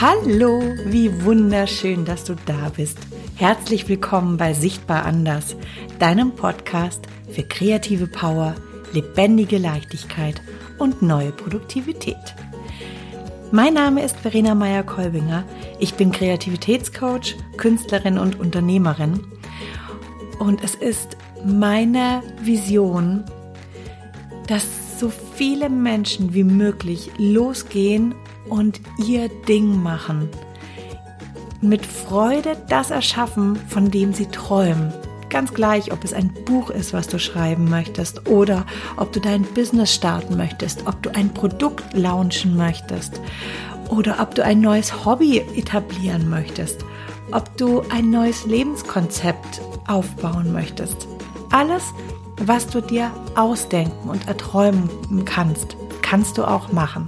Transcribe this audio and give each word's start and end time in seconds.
Hallo, 0.00 0.62
wie 0.86 1.24
wunderschön, 1.26 2.06
dass 2.06 2.24
du 2.24 2.34
da 2.46 2.70
bist. 2.74 2.96
Herzlich 3.36 3.86
willkommen 3.86 4.38
bei 4.38 4.54
Sichtbar 4.54 5.04
Anders, 5.04 5.56
deinem 5.98 6.34
Podcast 6.34 7.06
für 7.30 7.42
kreative 7.42 8.06
Power, 8.06 8.54
lebendige 8.94 9.58
Leichtigkeit 9.58 10.40
und 10.78 11.02
neue 11.02 11.32
Produktivität. 11.32 12.16
Mein 13.52 13.74
Name 13.74 14.02
ist 14.02 14.16
Verena 14.16 14.54
Meyer-Kolbinger. 14.54 15.44
Ich 15.80 15.92
bin 15.92 16.12
Kreativitätscoach, 16.12 17.36
Künstlerin 17.58 18.16
und 18.16 18.40
Unternehmerin. 18.40 19.20
Und 20.38 20.64
es 20.64 20.76
ist 20.76 21.18
meine 21.44 22.22
Vision, 22.40 23.24
dass 24.46 24.98
so 24.98 25.12
viele 25.34 25.68
Menschen 25.68 26.32
wie 26.32 26.44
möglich 26.44 27.10
losgehen 27.18 28.14
und 28.50 28.80
ihr 28.98 29.28
Ding 29.48 29.82
machen. 29.82 30.28
Mit 31.62 31.86
Freude 31.86 32.56
das 32.68 32.90
erschaffen, 32.90 33.56
von 33.68 33.90
dem 33.90 34.12
sie 34.12 34.26
träumen. 34.26 34.92
Ganz 35.28 35.54
gleich, 35.54 35.92
ob 35.92 36.02
es 36.02 36.12
ein 36.12 36.32
Buch 36.44 36.70
ist, 36.70 36.92
was 36.92 37.06
du 37.06 37.18
schreiben 37.18 37.70
möchtest 37.70 38.28
oder 38.28 38.66
ob 38.96 39.12
du 39.12 39.20
dein 39.20 39.42
Business 39.42 39.94
starten 39.94 40.36
möchtest, 40.36 40.86
ob 40.86 41.02
du 41.02 41.14
ein 41.14 41.32
Produkt 41.32 41.92
launchen 41.92 42.56
möchtest 42.56 43.20
oder 43.88 44.18
ob 44.20 44.34
du 44.34 44.44
ein 44.44 44.60
neues 44.60 45.04
Hobby 45.04 45.38
etablieren 45.56 46.28
möchtest, 46.28 46.84
ob 47.32 47.56
du 47.56 47.82
ein 47.90 48.10
neues 48.10 48.46
Lebenskonzept 48.46 49.60
aufbauen 49.86 50.52
möchtest. 50.52 51.06
Alles, 51.50 51.84
was 52.44 52.66
du 52.66 52.80
dir 52.80 53.10
ausdenken 53.36 54.08
und 54.08 54.26
erträumen 54.26 54.88
kannst, 55.24 55.76
kannst 56.02 56.38
du 56.38 56.44
auch 56.44 56.72
machen. 56.72 57.06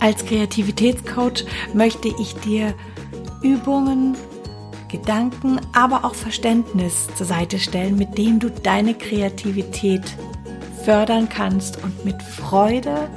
Als 0.00 0.24
Kreativitätscoach 0.24 1.44
möchte 1.74 2.08
ich 2.08 2.34
dir 2.36 2.74
Übungen, 3.42 4.16
Gedanken, 4.88 5.60
aber 5.74 6.04
auch 6.04 6.14
Verständnis 6.14 7.08
zur 7.14 7.26
Seite 7.26 7.58
stellen, 7.58 7.96
mit 7.96 8.16
denen 8.16 8.38
du 8.38 8.50
deine 8.50 8.94
Kreativität 8.94 10.02
fördern 10.84 11.28
kannst 11.28 11.82
und 11.82 12.04
mit 12.04 12.22
Freude 12.22 13.10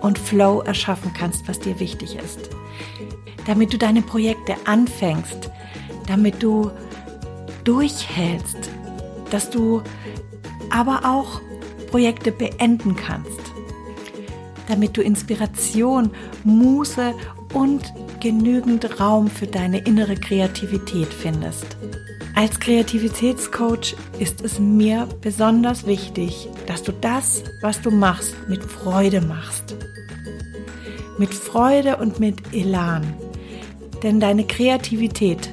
und 0.00 0.18
Flow 0.18 0.60
erschaffen 0.60 1.12
kannst, 1.12 1.48
was 1.48 1.58
dir 1.58 1.80
wichtig 1.80 2.16
ist. 2.16 2.50
Damit 3.46 3.72
du 3.72 3.78
deine 3.78 4.02
Projekte 4.02 4.54
anfängst, 4.66 5.50
damit 6.06 6.42
du 6.42 6.70
durchhältst, 7.64 8.70
dass 9.30 9.50
du 9.50 9.82
aber 10.70 11.00
auch 11.04 11.40
Projekte 11.90 12.30
beenden 12.30 12.94
kannst 12.94 13.47
damit 14.68 14.96
du 14.96 15.02
Inspiration, 15.02 16.10
Muße 16.44 17.14
und 17.54 17.92
genügend 18.20 19.00
Raum 19.00 19.28
für 19.28 19.46
deine 19.46 19.78
innere 19.78 20.14
Kreativität 20.14 21.08
findest. 21.08 21.76
Als 22.34 22.60
Kreativitätscoach 22.60 23.96
ist 24.20 24.44
es 24.44 24.60
mir 24.60 25.08
besonders 25.20 25.86
wichtig, 25.86 26.48
dass 26.66 26.84
du 26.84 26.92
das, 26.92 27.42
was 27.62 27.80
du 27.80 27.90
machst, 27.90 28.36
mit 28.48 28.62
Freude 28.62 29.20
machst. 29.20 29.74
Mit 31.18 31.34
Freude 31.34 31.96
und 31.96 32.20
mit 32.20 32.54
Elan. 32.54 33.12
Denn 34.04 34.20
deine 34.20 34.44
Kreativität, 34.44 35.50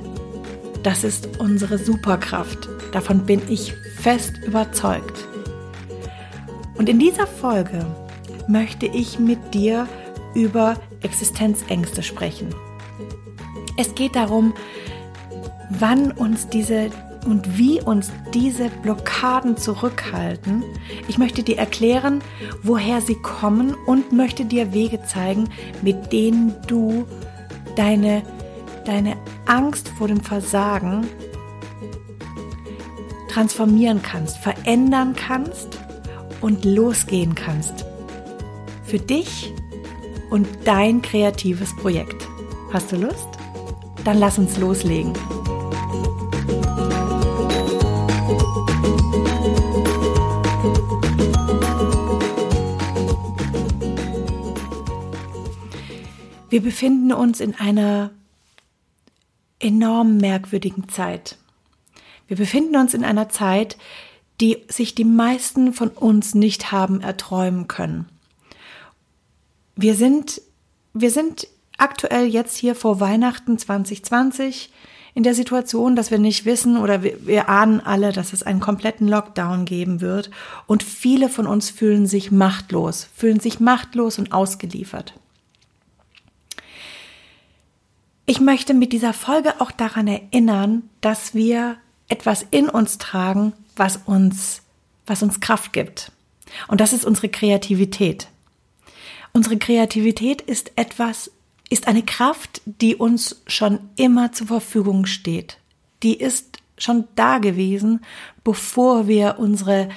das 0.83 1.03
ist 1.03 1.39
unsere 1.39 1.79
Superkraft. 1.79 2.69
Davon 2.91 3.25
bin 3.25 3.41
ich 3.49 3.73
fest 3.99 4.33
überzeugt. 4.45 5.25
Und 6.77 6.87
in 6.87 6.99
dieser 6.99 7.25
Folge 7.25 7.83
möchte 8.47 8.85
ich 8.85 9.19
mit 9.19 9.53
dir 9.53 9.87
über 10.33 10.75
Existenzängste 11.01 12.03
sprechen. 12.03 12.53
Es 13.77 13.95
geht 13.95 14.15
darum, 14.15 14.53
wann 15.69 16.11
uns 16.11 16.47
diese 16.47 16.89
und 17.25 17.57
wie 17.57 17.81
uns 17.81 18.11
diese 18.33 18.69
Blockaden 18.83 19.57
zurückhalten. 19.57 20.63
Ich 21.07 21.17
möchte 21.17 21.41
dir 21.41 21.57
erklären, 21.57 22.21
woher 22.61 23.01
sie 23.01 23.15
kommen 23.15 23.75
und 23.87 24.11
möchte 24.11 24.45
dir 24.45 24.73
Wege 24.73 25.03
zeigen, 25.03 25.49
mit 25.81 26.13
denen 26.13 26.53
du 26.67 27.05
deine, 27.75 28.21
deine 28.85 29.17
Angst 29.47 29.89
vor 29.97 30.07
dem 30.07 30.21
Versagen 30.21 31.07
transformieren 33.29 34.01
kannst, 34.01 34.37
verändern 34.37 35.15
kannst 35.15 35.79
und 36.41 36.63
losgehen 36.63 37.33
kannst 37.33 37.84
für 38.85 38.99
dich 38.99 39.53
und 40.29 40.47
dein 40.63 41.01
kreatives 41.01 41.75
Projekt. 41.75 42.27
Hast 42.71 42.91
du 42.91 42.97
Lust? 42.97 43.27
Dann 44.03 44.19
lass 44.19 44.37
uns 44.37 44.57
loslegen. 44.57 45.13
Wir 56.49 56.61
befinden 56.61 57.11
uns 57.11 57.41
in 57.41 57.55
einer 57.55 58.11
enorm 59.59 60.17
merkwürdigen 60.17 60.87
Zeit. 60.87 61.37
Wir 62.27 62.37
befinden 62.37 62.77
uns 62.77 62.93
in 62.93 63.03
einer 63.03 63.29
Zeit, 63.29 63.77
die 64.39 64.63
sich 64.69 64.95
die 64.95 65.05
meisten 65.05 65.73
von 65.73 65.89
uns 65.89 66.35
nicht 66.35 66.71
haben 66.71 67.01
erträumen 67.01 67.67
können. 67.67 68.07
Wir 69.75 69.95
sind, 69.95 70.41
wir 70.93 71.11
sind 71.11 71.47
aktuell 71.77 72.27
jetzt 72.27 72.57
hier 72.57 72.75
vor 72.75 72.99
Weihnachten 72.99 73.57
2020 73.57 74.71
in 75.13 75.23
der 75.23 75.33
Situation, 75.33 75.95
dass 75.95 76.11
wir 76.11 76.19
nicht 76.19 76.45
wissen 76.45 76.77
oder 76.77 77.01
wir, 77.03 77.25
wir 77.25 77.49
ahnen 77.49 77.79
alle, 77.79 78.11
dass 78.11 78.33
es 78.33 78.43
einen 78.43 78.59
kompletten 78.59 79.07
Lockdown 79.07 79.65
geben 79.65 80.01
wird 80.01 80.29
und 80.67 80.83
viele 80.83 81.29
von 81.29 81.47
uns 81.47 81.69
fühlen 81.69 82.05
sich 82.05 82.31
machtlos, 82.31 83.07
fühlen 83.15 83.39
sich 83.39 83.59
machtlos 83.59 84.19
und 84.19 84.33
ausgeliefert. 84.33 85.13
Ich 88.25 88.41
möchte 88.41 88.73
mit 88.73 88.91
dieser 88.91 89.13
Folge 89.13 89.61
auch 89.61 89.71
daran 89.71 90.07
erinnern, 90.07 90.89
dass 90.99 91.33
wir 91.33 91.77
etwas 92.07 92.45
in 92.51 92.69
uns 92.69 92.97
tragen, 92.97 93.53
was 93.75 93.97
uns, 94.05 94.63
was 95.05 95.21
uns 95.21 95.39
Kraft 95.39 95.73
gibt. 95.73 96.11
Und 96.67 96.81
das 96.81 96.91
ist 96.91 97.05
unsere 97.05 97.29
Kreativität. 97.29 98.27
Unsere 99.35 99.57
Kreativität 99.57 100.41
ist 100.41 100.71
etwas, 100.77 101.29
ist 101.69 101.89
eine 101.89 102.03
Kraft, 102.03 102.61
die 102.63 102.95
uns 102.95 103.41
schon 103.47 103.79
immer 103.97 104.31
zur 104.31 104.47
Verfügung 104.47 105.05
steht. 105.07 105.57
Die 106.03 106.13
ist 106.13 106.59
schon 106.77 107.03
da 107.15 107.39
gewesen, 107.39 108.05
bevor 108.45 109.09
wir 109.09 109.35
unsere, 109.37 109.89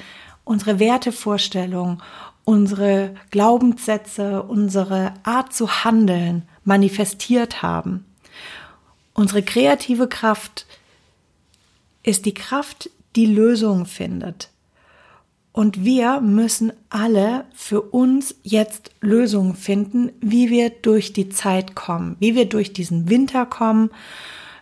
unsere 0.42 0.80
Wertevorstellung, 0.80 2.02
unsere 2.44 3.14
Glaubenssätze, 3.30 4.42
unsere 4.42 5.14
Art 5.22 5.54
zu 5.54 5.84
handeln 5.84 6.42
manifestiert 6.64 7.62
haben. 7.62 8.04
Unsere 9.14 9.44
kreative 9.44 10.08
Kraft 10.08 10.66
ist 12.02 12.26
die 12.26 12.34
Kraft, 12.34 12.90
die 13.14 13.26
Lösungen 13.26 13.86
findet. 13.86 14.50
Und 15.58 15.82
wir 15.84 16.20
müssen 16.20 16.72
alle 16.88 17.44
für 17.52 17.82
uns 17.82 18.36
jetzt 18.44 18.92
Lösungen 19.00 19.56
finden, 19.56 20.12
wie 20.20 20.50
wir 20.50 20.70
durch 20.70 21.12
die 21.12 21.30
Zeit 21.30 21.74
kommen, 21.74 22.14
wie 22.20 22.36
wir 22.36 22.48
durch 22.48 22.72
diesen 22.72 23.10
Winter 23.10 23.44
kommen, 23.44 23.90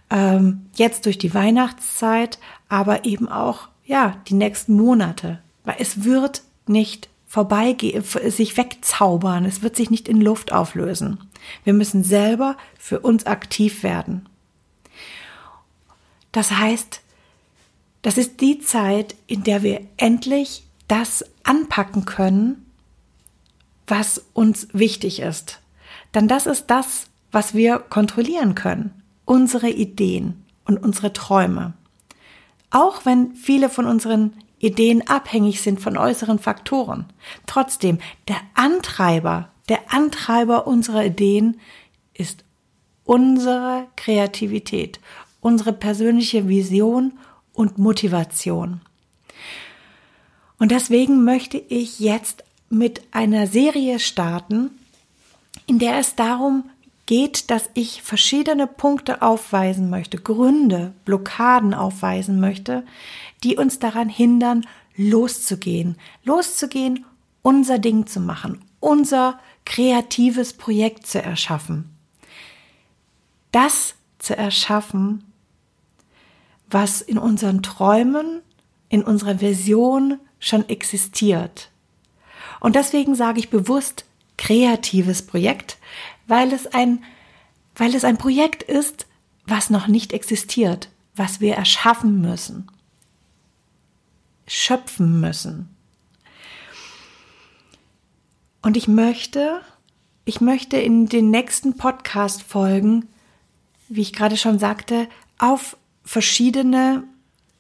ähm, 0.09 0.65
jetzt 0.75 1.05
durch 1.05 1.19
die 1.19 1.35
Weihnachtszeit, 1.35 2.39
aber 2.71 3.05
eben 3.05 3.29
auch, 3.29 3.69
ja, 3.85 4.17
die 4.29 4.33
nächsten 4.33 4.73
Monate. 4.75 5.39
Weil 5.65 5.77
es 5.81 6.05
wird 6.05 6.41
nicht 6.67 7.11
vorbeigehen, 7.27 8.03
sich 8.03 8.57
wegzaubern, 8.57 9.45
es 9.45 9.61
wird 9.61 9.77
sich 9.77 9.91
nicht 9.91 10.09
in 10.09 10.23
Luft 10.23 10.51
auflösen. 10.51 11.19
Wir 11.63 11.75
müssen 11.75 12.05
selber 12.05 12.57
für 12.79 13.01
uns 13.01 13.27
aktiv 13.27 13.83
werden. 13.83 14.27
Das 16.33 16.53
heißt, 16.53 17.03
das 18.01 18.17
ist 18.17 18.41
die 18.41 18.61
Zeit, 18.61 19.15
in 19.27 19.43
der 19.43 19.63
wir 19.63 19.83
endlich 19.99 20.63
das 20.89 21.25
anpacken 21.45 22.05
können, 22.05 22.67
was 23.87 24.25
uns 24.33 24.69
wichtig 24.73 25.21
ist. 25.21 25.61
Denn 26.15 26.29
das 26.29 26.47
ist 26.47 26.67
das, 26.67 27.07
was 27.33 27.55
wir 27.55 27.79
kontrollieren 27.79 28.55
können. 28.55 29.03
Unsere 29.25 29.69
Ideen 29.69 30.45
und 30.65 30.79
unsere 30.79 31.13
Träume. 31.13 31.75
Auch 32.71 33.05
wenn 33.05 33.35
viele 33.35 33.69
von 33.69 33.87
unseren 33.87 34.33
Ideen 34.59 35.07
abhängig 35.07 35.61
sind 35.61 35.81
von 35.81 35.97
äußeren 35.97 36.39
Faktoren. 36.39 37.07
Trotzdem, 37.47 37.99
der 38.29 38.39
Antreiber, 38.55 39.51
der 39.69 39.93
Antreiber 39.93 40.67
unserer 40.67 41.05
Ideen 41.05 41.61
ist 42.15 42.45
unsere 43.05 43.87
Kreativität, 43.97 45.01
unsere 45.41 45.73
persönliche 45.73 46.49
Vision 46.49 47.19
und 47.53 47.79
Motivation. 47.79 48.81
Und 50.59 50.71
deswegen 50.71 51.25
möchte 51.25 51.59
ich 51.59 52.01
jetzt 52.01 52.45
mit 52.71 53.03
einer 53.13 53.47
Serie 53.47 53.99
starten, 53.99 54.71
in 55.67 55.79
der 55.79 55.99
es 55.99 56.15
darum 56.15 56.65
geht, 57.07 57.51
dass 57.51 57.71
ich 57.75 58.03
verschiedene 58.03 58.67
Punkte 58.67 59.23
aufweisen 59.23 59.91
möchte, 59.91 60.19
Gründe, 60.19 60.93
Blockaden 61.05 61.73
aufweisen 61.73 62.41
möchte, 62.41 62.85
die 63.45 63.57
uns 63.57 63.79
daran 63.79 64.09
hindern, 64.09 64.67
loszugehen, 64.97 65.97
loszugehen, 66.25 67.05
unser 67.43 67.79
Ding 67.79 68.07
zu 68.07 68.21
machen, 68.21 68.61
unser 68.81 69.39
kreatives 69.65 70.53
Projekt 70.55 71.07
zu 71.07 71.23
erschaffen. 71.23 71.91
Das 73.53 73.95
zu 74.19 74.37
erschaffen, 74.37 75.25
was 76.69 77.01
in 77.01 77.19
unseren 77.19 77.63
Träumen, 77.63 78.41
in 78.89 79.05
unserer 79.05 79.41
Vision 79.41 80.19
schon 80.39 80.69
existiert. 80.69 81.71
Und 82.61 82.77
deswegen 82.77 83.15
sage 83.15 83.39
ich 83.39 83.51
bewusst 83.51 84.05
kreatives 84.37 85.23
Projekt, 85.23 85.79
weil 86.27 86.53
es 86.53 86.67
ein, 86.67 87.05
weil 87.75 87.95
es 87.95 88.05
ein 88.05 88.19
Projekt 88.19 88.63
ist, 88.63 89.07
was 89.47 89.71
noch 89.71 89.87
nicht 89.87 90.13
existiert, 90.13 90.89
was 91.15 91.41
wir 91.41 91.55
erschaffen 91.55 92.21
müssen, 92.21 92.71
schöpfen 94.47 95.21
müssen. 95.21 95.69
Und 98.63 98.77
ich 98.77 98.89
möchte, 98.89 99.61
ich 100.25 100.41
möchte 100.41 100.77
in 100.77 101.07
den 101.07 101.31
nächsten 101.31 101.77
Podcast-Folgen, 101.77 103.09
wie 103.89 104.03
ich 104.03 104.13
gerade 104.13 104.37
schon 104.37 104.59
sagte, 104.59 105.09
auf 105.39 105.77
verschiedene, 106.05 107.05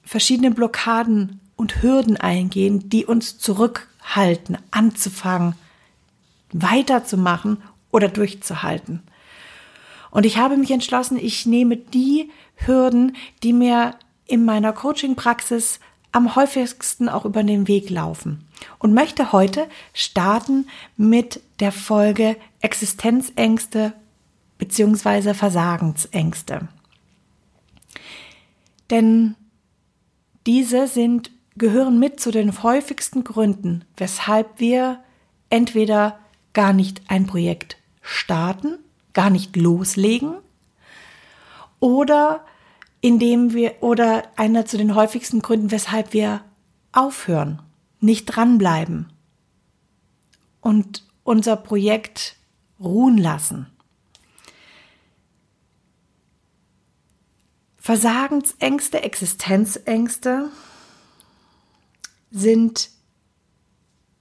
verschiedene 0.02 0.50
Blockaden 0.50 1.40
und 1.56 1.82
Hürden 1.82 2.16
eingehen, 2.16 2.88
die 2.88 3.06
uns 3.06 3.38
zurückhalten, 3.38 4.58
anzufangen, 4.70 5.54
weiterzumachen 6.52 7.62
oder 7.90 8.08
durchzuhalten. 8.08 9.02
Und 10.10 10.24
ich 10.26 10.38
habe 10.38 10.56
mich 10.56 10.70
entschlossen, 10.70 11.18
ich 11.18 11.46
nehme 11.46 11.76
die 11.76 12.30
Hürden, 12.54 13.16
die 13.42 13.52
mir 13.52 13.94
in 14.26 14.44
meiner 14.44 14.72
Coaching-Praxis 14.72 15.80
am 16.12 16.34
häufigsten 16.34 17.08
auch 17.08 17.24
über 17.24 17.42
den 17.42 17.68
Weg 17.68 17.90
laufen 17.90 18.46
und 18.78 18.94
möchte 18.94 19.32
heute 19.32 19.68
starten 19.92 20.66
mit 20.96 21.42
der 21.60 21.72
Folge 21.72 22.36
Existenzängste 22.60 23.92
beziehungsweise 24.58 25.34
Versagensängste. 25.34 26.68
Denn 28.90 29.34
diese 30.46 30.86
sind, 30.86 31.30
gehören 31.56 31.98
mit 31.98 32.20
zu 32.20 32.30
den 32.30 32.62
häufigsten 32.62 33.24
Gründen, 33.24 33.84
weshalb 33.96 34.60
wir 34.60 35.00
entweder 35.50 36.18
gar 36.52 36.72
nicht 36.72 37.02
ein 37.08 37.26
Projekt 37.26 37.76
starten, 38.02 38.78
gar 39.12 39.30
nicht 39.30 39.56
loslegen 39.56 40.34
oder 41.80 42.44
indem 43.00 43.52
wir 43.52 43.82
oder 43.82 44.24
einer 44.36 44.66
zu 44.66 44.76
den 44.76 44.94
häufigsten 44.94 45.40
Gründen, 45.40 45.70
weshalb 45.70 46.12
wir 46.12 46.42
aufhören, 46.92 47.62
nicht 48.00 48.26
dranbleiben 48.26 49.12
und 50.60 51.04
unser 51.24 51.56
Projekt 51.56 52.36
ruhen 52.80 53.18
lassen. 53.18 53.66
Versagensängste, 57.78 59.02
Existenzängste 59.02 60.50
sind, 62.36 62.90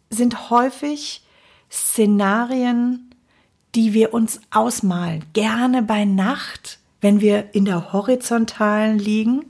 sind 0.09 0.50
häufig 0.50 1.23
Szenarien, 1.71 3.09
die 3.75 3.94
wir 3.94 4.13
uns 4.13 4.39
ausmalen, 4.51 5.25
gerne 5.33 5.83
bei 5.83 6.06
Nacht, 6.06 6.79
wenn 7.01 7.19
wir 7.19 7.53
in 7.53 7.65
der 7.65 7.91
horizontalen 7.91 8.97
liegen, 8.97 9.45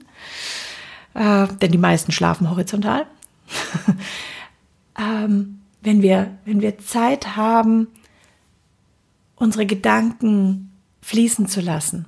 äh, 1.13 1.47
denn 1.61 1.71
die 1.71 1.77
meisten 1.77 2.11
schlafen 2.11 2.49
horizontal. 2.49 3.05
ähm, 4.99 5.61
wenn 5.81 6.01
wir, 6.01 6.37
wenn 6.45 6.61
wir 6.61 6.79
Zeit 6.79 7.35
haben, 7.35 7.87
unsere 9.35 9.67
Gedanken 9.67 10.71
fließen 11.01 11.47
zu 11.47 11.61
lassen, 11.61 12.07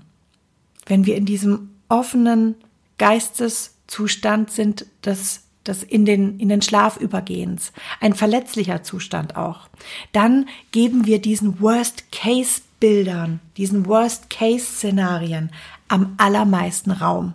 wenn 0.88 1.06
wir 1.06 1.16
in 1.16 1.26
diesem 1.26 1.70
offenen 1.88 2.56
Geisteszustand 2.98 4.50
sind, 4.50 4.88
das 5.02 5.44
des 5.68 5.84
in 5.84 6.06
den, 6.06 6.40
in 6.40 6.50
den 6.50 6.62
Schlaf 6.62 6.98
übergehens, 6.98 7.72
ein 8.00 8.14
verletzlicher 8.14 8.84
Zustand 8.84 9.36
auch, 9.36 9.68
dann 10.12 10.48
geben 10.72 11.06
wir 11.06 11.20
diesen 11.20 11.60
Worst-Case-Bildern, 11.62 13.40
diesen 13.58 13.86
Worst-Case-Szenarien 13.86 15.52
am 15.88 16.16
allermeisten 16.18 16.92
Raum. 16.92 17.34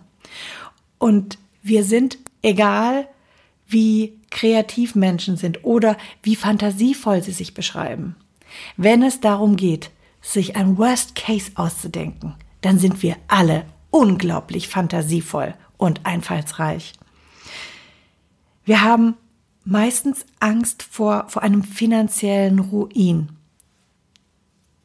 Und 0.97 1.37
wir 1.61 1.83
sind, 1.83 2.17
egal 2.41 3.07
wie 3.67 4.13
kreativ 4.29 4.95
Menschen 4.95 5.37
sind 5.37 5.63
oder 5.63 5.97
wie 6.21 6.35
fantasievoll 6.35 7.23
sie 7.23 7.31
sich 7.31 7.53
beschreiben, 7.53 8.15
wenn 8.77 9.03
es 9.03 9.19
darum 9.19 9.55
geht, 9.55 9.91
sich 10.21 10.55
ein 10.55 10.77
Worst 10.77 11.15
Case 11.15 11.51
auszudenken, 11.55 12.35
dann 12.61 12.79
sind 12.79 13.03
wir 13.03 13.17
alle 13.27 13.65
unglaublich 13.89 14.69
fantasievoll 14.69 15.53
und 15.77 16.05
einfallsreich. 16.05 16.93
Wir 18.65 18.81
haben 18.81 19.15
meistens 19.65 20.25
Angst 20.39 20.83
vor, 20.83 21.25
vor 21.27 21.41
einem 21.41 21.63
finanziellen 21.63 22.59
Ruin. 22.59 23.29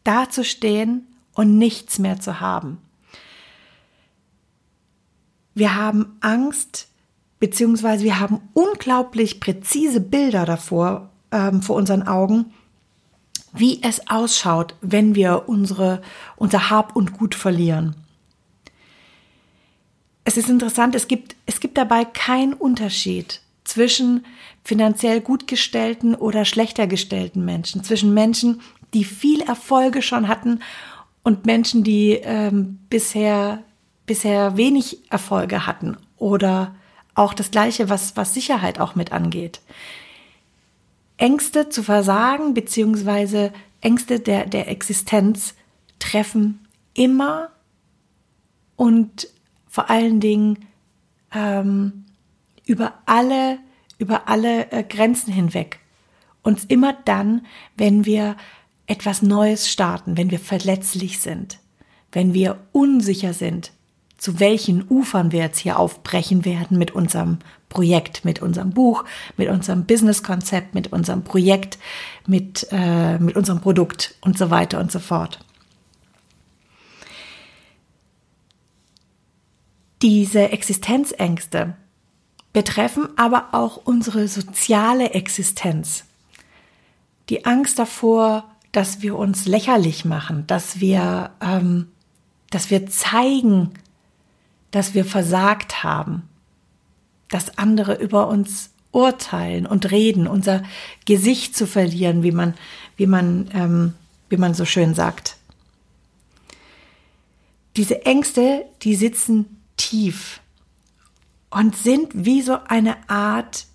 Dazustehen 0.04 1.06
und 1.34 1.58
nichts 1.58 1.98
mehr 1.98 2.20
zu 2.20 2.40
haben. 2.40 2.78
Wir 5.54 5.74
haben 5.74 6.16
Angst, 6.20 6.88
beziehungsweise 7.40 8.04
wir 8.04 8.20
haben 8.20 8.40
unglaublich 8.54 9.40
präzise 9.40 10.00
Bilder 10.00 10.44
davor 10.44 11.10
ähm, 11.30 11.62
vor 11.62 11.76
unseren 11.76 12.06
Augen, 12.06 12.52
wie 13.52 13.82
es 13.82 14.08
ausschaut, 14.08 14.76
wenn 14.80 15.14
wir 15.14 15.48
unsere, 15.48 16.00
unser 16.36 16.70
Hab 16.70 16.94
und 16.94 17.12
Gut 17.12 17.34
verlieren. 17.34 17.96
Es 20.24 20.36
ist 20.36 20.48
interessant, 20.48 20.94
es 20.94 21.08
gibt, 21.08 21.36
es 21.46 21.58
gibt 21.58 21.76
dabei 21.78 22.04
keinen 22.04 22.52
Unterschied 22.52 23.40
zwischen 23.68 24.24
finanziell 24.64 25.20
gut 25.20 25.46
gestellten 25.46 26.14
oder 26.14 26.44
schlechter 26.44 26.86
gestellten 26.86 27.44
Menschen, 27.44 27.84
zwischen 27.84 28.14
Menschen, 28.14 28.62
die 28.94 29.04
viel 29.04 29.42
Erfolge 29.42 30.00
schon 30.00 30.26
hatten 30.26 30.60
und 31.22 31.44
Menschen, 31.44 31.84
die 31.84 32.12
ähm, 32.12 32.78
bisher, 32.88 33.62
bisher 34.06 34.56
wenig 34.56 35.10
Erfolge 35.10 35.66
hatten 35.66 35.98
oder 36.16 36.74
auch 37.14 37.34
das 37.34 37.50
Gleiche, 37.50 37.90
was, 37.90 38.16
was 38.16 38.32
Sicherheit 38.32 38.80
auch 38.80 38.94
mit 38.94 39.12
angeht. 39.12 39.60
Ängste 41.18 41.68
zu 41.68 41.82
versagen 41.82 42.54
beziehungsweise 42.54 43.52
Ängste 43.80 44.20
der, 44.20 44.46
der 44.46 44.68
Existenz 44.68 45.54
treffen 45.98 46.66
immer 46.94 47.50
und 48.76 49.28
vor 49.68 49.90
allen 49.90 50.20
Dingen 50.20 50.64
ähm, 51.34 52.06
über 52.68 52.94
alle, 53.06 53.58
über 53.98 54.28
alle 54.28 54.70
äh, 54.70 54.84
Grenzen 54.84 55.32
hinweg. 55.32 55.80
Und 56.42 56.70
immer 56.70 56.92
dann, 57.04 57.46
wenn 57.76 58.04
wir 58.04 58.36
etwas 58.86 59.22
Neues 59.22 59.68
starten, 59.68 60.16
wenn 60.16 60.30
wir 60.30 60.38
verletzlich 60.38 61.18
sind, 61.18 61.58
wenn 62.12 62.34
wir 62.34 62.58
unsicher 62.72 63.32
sind, 63.32 63.72
zu 64.18 64.40
welchen 64.40 64.84
Ufern 64.88 65.32
wir 65.32 65.40
jetzt 65.40 65.58
hier 65.58 65.78
aufbrechen 65.78 66.44
werden 66.44 66.76
mit 66.76 66.90
unserem 66.90 67.38
Projekt, 67.68 68.24
mit 68.24 68.42
unserem 68.42 68.70
Buch, 68.70 69.04
mit 69.36 69.48
unserem 69.48 69.84
Businesskonzept, 69.84 70.74
mit 70.74 70.92
unserem 70.92 71.22
Projekt, 71.22 71.78
mit, 72.26 72.66
äh, 72.70 73.18
mit 73.18 73.36
unserem 73.36 73.60
Produkt 73.60 74.14
und 74.20 74.36
so 74.36 74.50
weiter 74.50 74.80
und 74.80 74.92
so 74.92 74.98
fort. 74.98 75.38
Diese 80.02 80.50
Existenzängste, 80.50 81.76
betreffen 82.58 83.08
aber 83.14 83.50
auch 83.52 83.76
unsere 83.84 84.26
soziale 84.26 85.10
Existenz. 85.10 86.02
Die 87.28 87.44
Angst 87.44 87.78
davor, 87.78 88.50
dass 88.72 89.00
wir 89.00 89.16
uns 89.16 89.46
lächerlich 89.46 90.04
machen, 90.04 90.44
dass 90.48 90.80
wir, 90.80 91.30
ähm, 91.40 91.86
dass 92.50 92.68
wir 92.68 92.88
zeigen, 92.88 93.74
dass 94.72 94.92
wir 94.92 95.04
versagt 95.04 95.84
haben, 95.84 96.28
dass 97.28 97.58
andere 97.58 97.94
über 97.94 98.26
uns 98.26 98.70
urteilen 98.90 99.64
und 99.64 99.92
reden, 99.92 100.26
unser 100.26 100.64
Gesicht 101.04 101.56
zu 101.56 101.64
verlieren, 101.64 102.24
wie 102.24 102.32
man, 102.32 102.54
wie 102.96 103.06
man, 103.06 103.48
ähm, 103.54 103.94
wie 104.30 104.36
man 104.36 104.54
so 104.54 104.64
schön 104.64 104.94
sagt. 104.94 105.36
Diese 107.76 108.04
Ängste, 108.04 108.64
die 108.82 108.96
sitzen 108.96 109.62
tief 109.76 110.40
und 111.50 111.76
sind 111.76 112.10
wie 112.14 112.42
so 112.42 112.58
eine 112.66 112.96
Art 113.08 113.66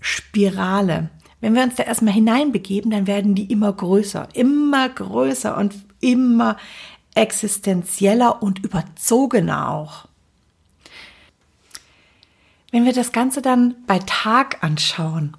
Spirale. 0.00 1.10
Wenn 1.40 1.54
wir 1.54 1.62
uns 1.62 1.74
da 1.74 1.82
erstmal 1.82 2.14
hineinbegeben, 2.14 2.90
dann 2.90 3.06
werden 3.06 3.34
die 3.34 3.50
immer 3.50 3.72
größer, 3.72 4.28
immer 4.34 4.88
größer 4.88 5.56
und 5.56 5.74
immer 6.00 6.56
existenzieller 7.14 8.42
und 8.42 8.60
überzogener 8.60 9.70
auch. 9.70 10.06
Wenn 12.70 12.84
wir 12.84 12.92
das 12.92 13.12
Ganze 13.12 13.42
dann 13.42 13.74
bei 13.86 13.98
Tag 13.98 14.62
anschauen, 14.62 15.36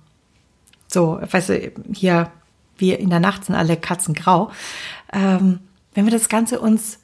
so, 0.87 1.19
weißt 1.19 1.49
du, 1.49 1.71
hier, 1.93 2.31
wir 2.77 2.99
in 2.99 3.09
der 3.09 3.19
Nacht 3.19 3.45
sind 3.45 3.55
alle 3.55 3.77
Katzen 3.77 4.13
grau, 4.13 4.51
ähm, 5.11 5.59
wenn 5.93 6.05
wir 6.05 6.11
das 6.11 6.29
Ganze 6.29 6.59
uns 6.59 6.99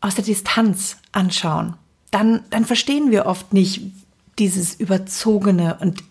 aus 0.00 0.14
der 0.14 0.24
Distanz 0.24 0.96
anschauen, 1.12 1.74
dann, 2.10 2.44
dann 2.50 2.64
verstehen 2.64 3.10
wir 3.10 3.26
oft 3.26 3.52
nicht 3.52 3.82
dieses 4.38 4.74
Überzogene 4.74 5.78
und 5.80 6.02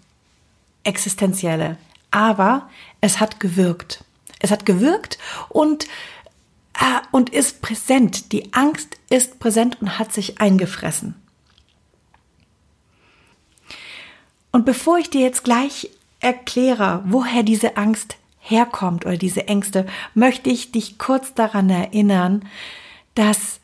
Existenzielle. 0.83 1.77
Aber 2.09 2.69
es 2.99 3.19
hat 3.19 3.39
gewirkt. 3.39 4.03
Es 4.39 4.51
hat 4.51 4.65
gewirkt 4.65 5.19
und, 5.49 5.85
äh, 6.73 6.99
und 7.11 7.29
ist 7.29 7.61
präsent. 7.61 8.31
Die 8.31 8.53
Angst 8.53 8.97
ist 9.09 9.39
präsent 9.39 9.81
und 9.81 9.99
hat 9.99 10.11
sich 10.11 10.41
eingefressen. 10.41 11.15
Und 14.51 14.65
bevor 14.65 14.97
ich 14.97 15.09
dir 15.09 15.21
jetzt 15.21 15.43
gleich 15.43 15.89
erkläre, 16.19 17.03
woher 17.05 17.43
diese 17.43 17.77
Angst 17.77 18.17
herkommt 18.39 19.05
oder 19.05 19.17
diese 19.17 19.47
Ängste, 19.47 19.85
möchte 20.13 20.49
ich 20.49 20.71
dich 20.71 20.97
kurz 20.97 21.33
daran 21.33 21.69
erinnern, 21.69 22.47
dass 23.15 23.59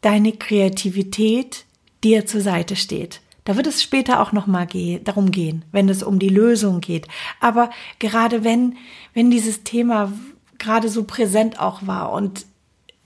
deine 0.00 0.32
Kreativität 0.32 1.64
dir 2.02 2.26
zur 2.26 2.40
Seite 2.40 2.76
steht. 2.76 3.20
Da 3.44 3.56
wird 3.56 3.66
es 3.66 3.82
später 3.82 4.20
auch 4.20 4.32
noch 4.32 4.46
mal 4.46 4.66
gehen, 4.66 5.04
darum 5.04 5.30
gehen, 5.30 5.64
wenn 5.70 5.88
es 5.88 6.02
um 6.02 6.18
die 6.18 6.28
Lösung 6.28 6.80
geht. 6.80 7.08
Aber 7.40 7.70
gerade 7.98 8.42
wenn, 8.44 8.76
wenn 9.12 9.30
dieses 9.30 9.64
Thema 9.64 10.12
gerade 10.58 10.88
so 10.88 11.04
präsent 11.04 11.60
auch 11.60 11.86
war 11.86 12.12
und 12.12 12.46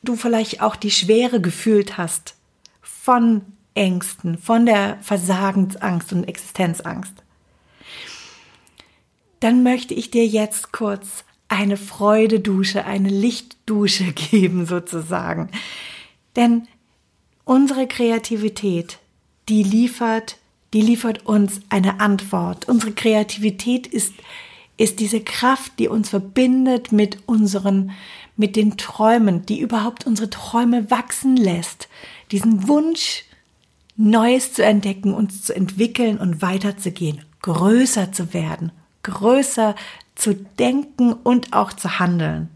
du 0.03 0.15
vielleicht 0.15 0.63
auch 0.63 0.77
die 0.77 0.93
Schwere 0.93 1.41
gefühlt 1.41 1.99
hast 1.99 2.35
von 2.81 3.43
Ängsten, 3.75 4.39
von 4.39 4.65
der 4.65 4.99
Versagensangst 5.01 6.13
und 6.13 6.25
Existenzangst, 6.25 7.15
dann 9.41 9.63
möchte 9.63 9.95
ich 9.95 10.11
dir 10.11 10.27
jetzt 10.27 10.73
kurz 10.73 11.25
eine 11.49 11.77
Freudedusche, 11.77 12.85
eine 12.85 13.09
Lichtdusche 13.09 14.13
geben 14.31 14.67
sozusagen. 14.67 15.51
Denn 16.37 16.69
Unsere 17.49 17.87
Kreativität, 17.87 18.99
die 19.49 19.63
liefert, 19.63 20.37
die 20.75 20.81
liefert 20.81 21.27
uns 21.27 21.61
eine 21.69 22.01
Antwort. 22.01 22.69
Unsere 22.69 22.93
Kreativität 22.93 23.87
ist, 23.87 24.13
ist 24.77 25.01
diese 25.01 25.21
Kraft, 25.21 25.73
die 25.79 25.89
uns 25.89 26.11
verbindet 26.11 26.93
mit 26.93 27.19
unseren, 27.27 27.93
mit 28.37 28.57
den 28.57 28.77
Träumen, 28.77 29.47
die 29.47 29.61
überhaupt 29.61 30.07
unsere 30.07 30.31
Träume 30.31 30.91
wachsen 30.91 31.37
lässt. 31.37 31.89
Diesen 32.31 32.69
Wunsch, 32.69 33.25
Neues 33.97 34.53
zu 34.53 34.65
entdecken, 34.65 35.13
uns 35.13 35.43
zu 35.43 35.57
entwickeln 35.57 36.19
und 36.19 36.41
weiterzugehen, 36.41 37.25
größer 37.43 38.13
zu 38.13 38.33
werden, 38.33 38.71
größer 39.03 39.75
zu 40.15 40.35
denken 40.35 41.13
und 41.13 41.53
auch 41.53 41.73
zu 41.73 41.99
handeln. 41.99 42.49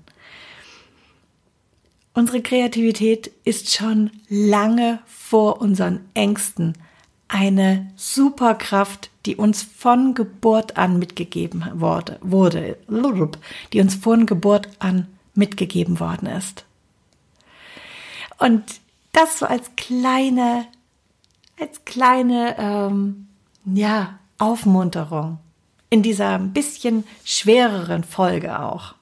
Unsere 2.14 2.42
Kreativität 2.42 3.32
ist 3.44 3.72
schon 3.74 4.10
lange 4.28 4.98
vor 5.06 5.60
unseren 5.60 6.00
Ängsten 6.14 6.74
eine 7.28 7.90
Superkraft, 7.96 9.10
die 9.24 9.36
uns 9.36 9.62
von 9.62 10.14
Geburt 10.14 10.76
an 10.76 10.98
mitgegeben 10.98 11.64
wurde, 11.74 12.18
wurde, 12.20 12.76
die 13.72 13.80
uns 13.80 13.94
von 13.94 14.26
Geburt 14.26 14.68
an 14.78 15.06
mitgegeben 15.34 15.98
worden 15.98 16.28
ist. 16.28 16.66
Und 18.38 18.62
das 19.12 19.38
so 19.38 19.46
als 19.46 19.70
kleine, 19.76 20.66
als 21.58 21.84
kleine, 21.86 22.56
ähm, 22.58 23.28
ja, 23.64 24.18
Aufmunterung 24.36 25.38
in 25.88 26.02
dieser 26.02 26.34
ein 26.34 26.52
bisschen 26.52 27.04
schwereren 27.24 28.02
Folge 28.02 28.58
auch. 28.58 28.94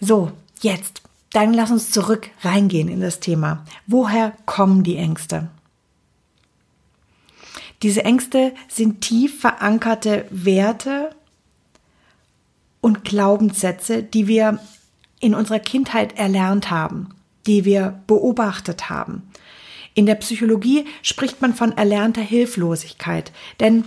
So, 0.00 0.32
Jetzt, 0.60 1.02
dann 1.30 1.52
lass 1.52 1.70
uns 1.70 1.90
zurück 1.90 2.30
reingehen 2.42 2.88
in 2.88 3.00
das 3.00 3.20
Thema. 3.20 3.64
Woher 3.86 4.32
kommen 4.46 4.82
die 4.82 4.96
Ängste? 4.96 5.48
Diese 7.82 8.04
Ängste 8.04 8.54
sind 8.68 9.02
tief 9.02 9.40
verankerte 9.40 10.26
Werte 10.30 11.14
und 12.80 13.04
Glaubenssätze, 13.04 14.02
die 14.02 14.28
wir 14.28 14.60
in 15.20 15.34
unserer 15.34 15.58
Kindheit 15.58 16.16
erlernt 16.16 16.70
haben, 16.70 17.10
die 17.46 17.64
wir 17.64 18.00
beobachtet 18.06 18.88
haben. 18.88 19.22
In 19.94 20.06
der 20.06 20.14
Psychologie 20.16 20.84
spricht 21.02 21.40
man 21.40 21.54
von 21.54 21.76
erlernter 21.76 22.22
Hilflosigkeit, 22.22 23.32
denn 23.60 23.84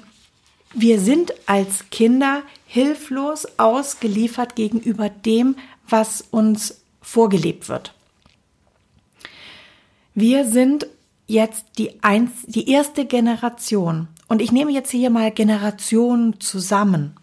wir 0.74 1.00
sind 1.00 1.34
als 1.48 1.90
Kinder 1.90 2.44
hilflos 2.66 3.48
ausgeliefert 3.58 4.56
gegenüber 4.56 5.10
dem, 5.10 5.56
was 5.92 6.22
uns 6.32 6.82
vorgelebt 7.02 7.70
wird. 7.70 7.94
Wir 10.14 10.46
sind 10.46 10.88
jetzt 11.28 11.66
die, 11.78 12.04
eins, 12.04 12.32
die 12.48 12.70
erste 12.70 13.06
Generation. 13.06 14.08
Und 14.28 14.42
ich 14.42 14.52
nehme 14.52 14.72
jetzt 14.72 14.92
hier 14.92 15.10
mal 15.10 15.32
Generationen 15.32 16.40
zusammen. 16.40 17.16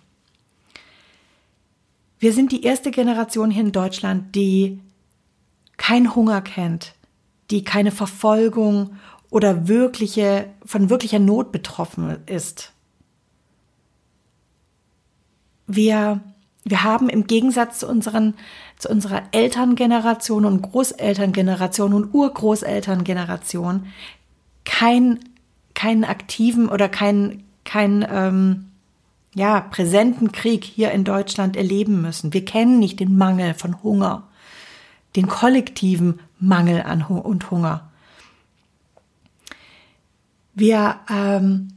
Wir 2.18 2.32
sind 2.32 2.52
die 2.52 2.62
erste 2.62 2.90
Generation 2.90 3.50
hier 3.50 3.64
in 3.64 3.73
Deutschland, 3.73 4.35
die 4.35 4.80
keinen 5.76 6.14
Hunger 6.14 6.40
kennt, 6.40 6.94
die 7.50 7.64
keine 7.64 7.90
Verfolgung 7.90 8.96
oder 9.28 9.68
wirkliche, 9.68 10.49
von 10.64 10.88
wirklicher 10.88 11.18
Not 11.18 11.52
betroffen 11.52 12.16
ist. 12.26 12.73
Wir 15.66 16.23
wir 16.68 16.82
haben 16.82 17.08
im 17.08 17.28
Gegensatz 17.28 17.78
zu 17.78 17.88
unseren, 17.88 18.35
zu 18.76 18.88
unserer 18.88 19.23
Elterngeneration 19.30 20.44
und 20.44 20.62
Großelterngeneration 20.62 21.94
und 21.94 22.12
Urgroßelterngeneration 22.12 23.87
kein, 24.64 25.20
keinen 25.75 26.04
aktiven 26.04 26.68
oder 26.68 26.88
keinen, 26.88 27.44
keinen, 27.64 28.04
ähm, 28.11 28.66
ja, 29.37 29.61
präsenten 29.61 30.32
Krieg 30.32 30.64
hier 30.64 30.90
in 30.90 31.04
Deutschland 31.04 31.56
erleben 31.56 32.02
müssen. 32.02 32.32
Wir 32.32 32.44
kennen 32.44 32.80
nicht 32.80 32.99
den 32.99 33.16
Mangel 33.16 33.54
von 33.54 33.82
Hunger, 33.85 34.25
den 35.14 35.28
kollektiven 35.28 36.18
Mangel 36.40 36.82
an 36.82 37.02
und 37.02 37.50
Hunger. 37.52 37.92
Wir, 40.54 40.96
ähm, 41.08 41.68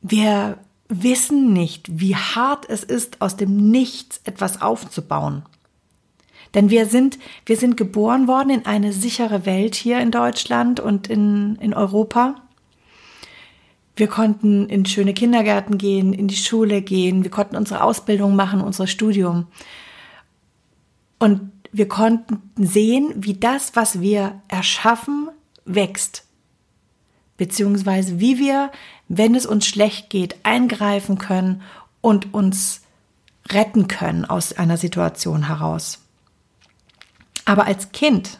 wir 0.00 0.56
wissen 0.90 1.52
nicht, 1.52 2.00
wie 2.00 2.16
hart 2.16 2.68
es 2.68 2.84
ist, 2.84 3.22
aus 3.22 3.36
dem 3.36 3.70
Nichts 3.70 4.20
etwas 4.24 4.60
aufzubauen. 4.60 5.44
Denn 6.54 6.68
wir 6.68 6.86
sind, 6.86 7.18
wir 7.46 7.56
sind 7.56 7.76
geboren 7.76 8.26
worden 8.26 8.50
in 8.50 8.66
eine 8.66 8.92
sichere 8.92 9.46
Welt 9.46 9.76
hier 9.76 10.00
in 10.00 10.10
Deutschland 10.10 10.80
und 10.80 11.06
in, 11.06 11.56
in 11.60 11.72
Europa. 11.72 12.34
Wir 13.94 14.08
konnten 14.08 14.68
in 14.68 14.84
schöne 14.84 15.14
Kindergärten 15.14 15.78
gehen, 15.78 16.12
in 16.12 16.26
die 16.26 16.36
Schule 16.36 16.82
gehen, 16.82 17.22
wir 17.22 17.30
konnten 17.30 17.56
unsere 17.56 17.84
Ausbildung 17.84 18.34
machen, 18.34 18.60
unser 18.60 18.88
Studium. 18.88 19.46
Und 21.20 21.52
wir 21.70 21.86
konnten 21.86 22.50
sehen, 22.56 23.12
wie 23.14 23.34
das, 23.34 23.76
was 23.76 24.00
wir 24.00 24.42
erschaffen, 24.48 25.28
wächst 25.64 26.24
beziehungsweise 27.40 28.20
wie 28.20 28.38
wir, 28.38 28.70
wenn 29.12 29.34
es 29.34 29.44
uns 29.44 29.66
schlecht 29.66 30.08
geht, 30.08 30.36
eingreifen 30.44 31.18
können 31.18 31.62
und 32.00 32.32
uns 32.32 32.82
retten 33.50 33.88
können 33.88 34.24
aus 34.24 34.52
einer 34.52 34.76
Situation 34.76 35.48
heraus. 35.48 35.98
Aber 37.44 37.66
als 37.66 37.90
Kind, 37.90 38.38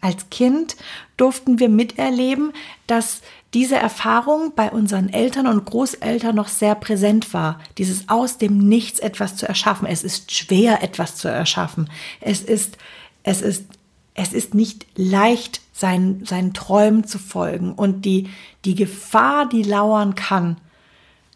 als 0.00 0.30
Kind 0.30 0.76
durften 1.16 1.58
wir 1.58 1.68
miterleben, 1.68 2.52
dass 2.86 3.22
diese 3.52 3.74
Erfahrung 3.74 4.52
bei 4.54 4.70
unseren 4.70 5.08
Eltern 5.08 5.48
und 5.48 5.64
Großeltern 5.64 6.36
noch 6.36 6.48
sehr 6.48 6.76
präsent 6.76 7.34
war. 7.34 7.58
Dieses 7.76 8.08
aus 8.08 8.38
dem 8.38 8.58
Nichts 8.58 9.00
etwas 9.00 9.34
zu 9.34 9.48
erschaffen. 9.48 9.88
Es 9.88 10.04
ist 10.04 10.30
schwer, 10.30 10.84
etwas 10.84 11.16
zu 11.16 11.26
erschaffen. 11.26 11.90
Es 12.20 12.42
ist, 12.42 12.78
es 13.24 13.42
ist, 13.42 13.64
es 14.16 14.32
ist 14.32 14.54
nicht 14.54 14.86
leicht, 14.96 15.60
seinen, 15.72 16.24
seinen 16.24 16.54
Träumen 16.54 17.04
zu 17.04 17.18
folgen 17.18 17.74
und 17.74 18.06
die, 18.06 18.30
die 18.64 18.74
Gefahr, 18.74 19.46
die 19.46 19.62
lauern 19.62 20.14
kann, 20.14 20.56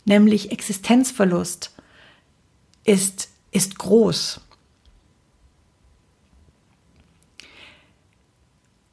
nämlich 0.06 0.50
Existenzverlust, 0.50 1.74
ist, 2.84 3.28
ist 3.50 3.78
groß. 3.78 4.40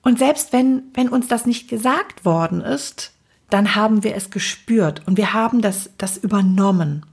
Und 0.01 0.19
selbst 0.19 0.51
wenn, 0.51 0.83
wenn 0.93 1.07
uns 1.07 1.27
das 1.27 1.45
nicht 1.45 1.69
gesagt 1.69 2.25
worden 2.25 2.59
ist, 2.59 3.13
dann 3.49 3.75
haben 3.75 4.03
wir 4.03 4.15
es 4.15 4.29
gespürt 4.29 5.01
und 5.07 5.15
wir 5.15 5.31
haben 5.33 5.61
das, 5.61 5.89
das 5.97 6.17
übernommen. 6.17 7.05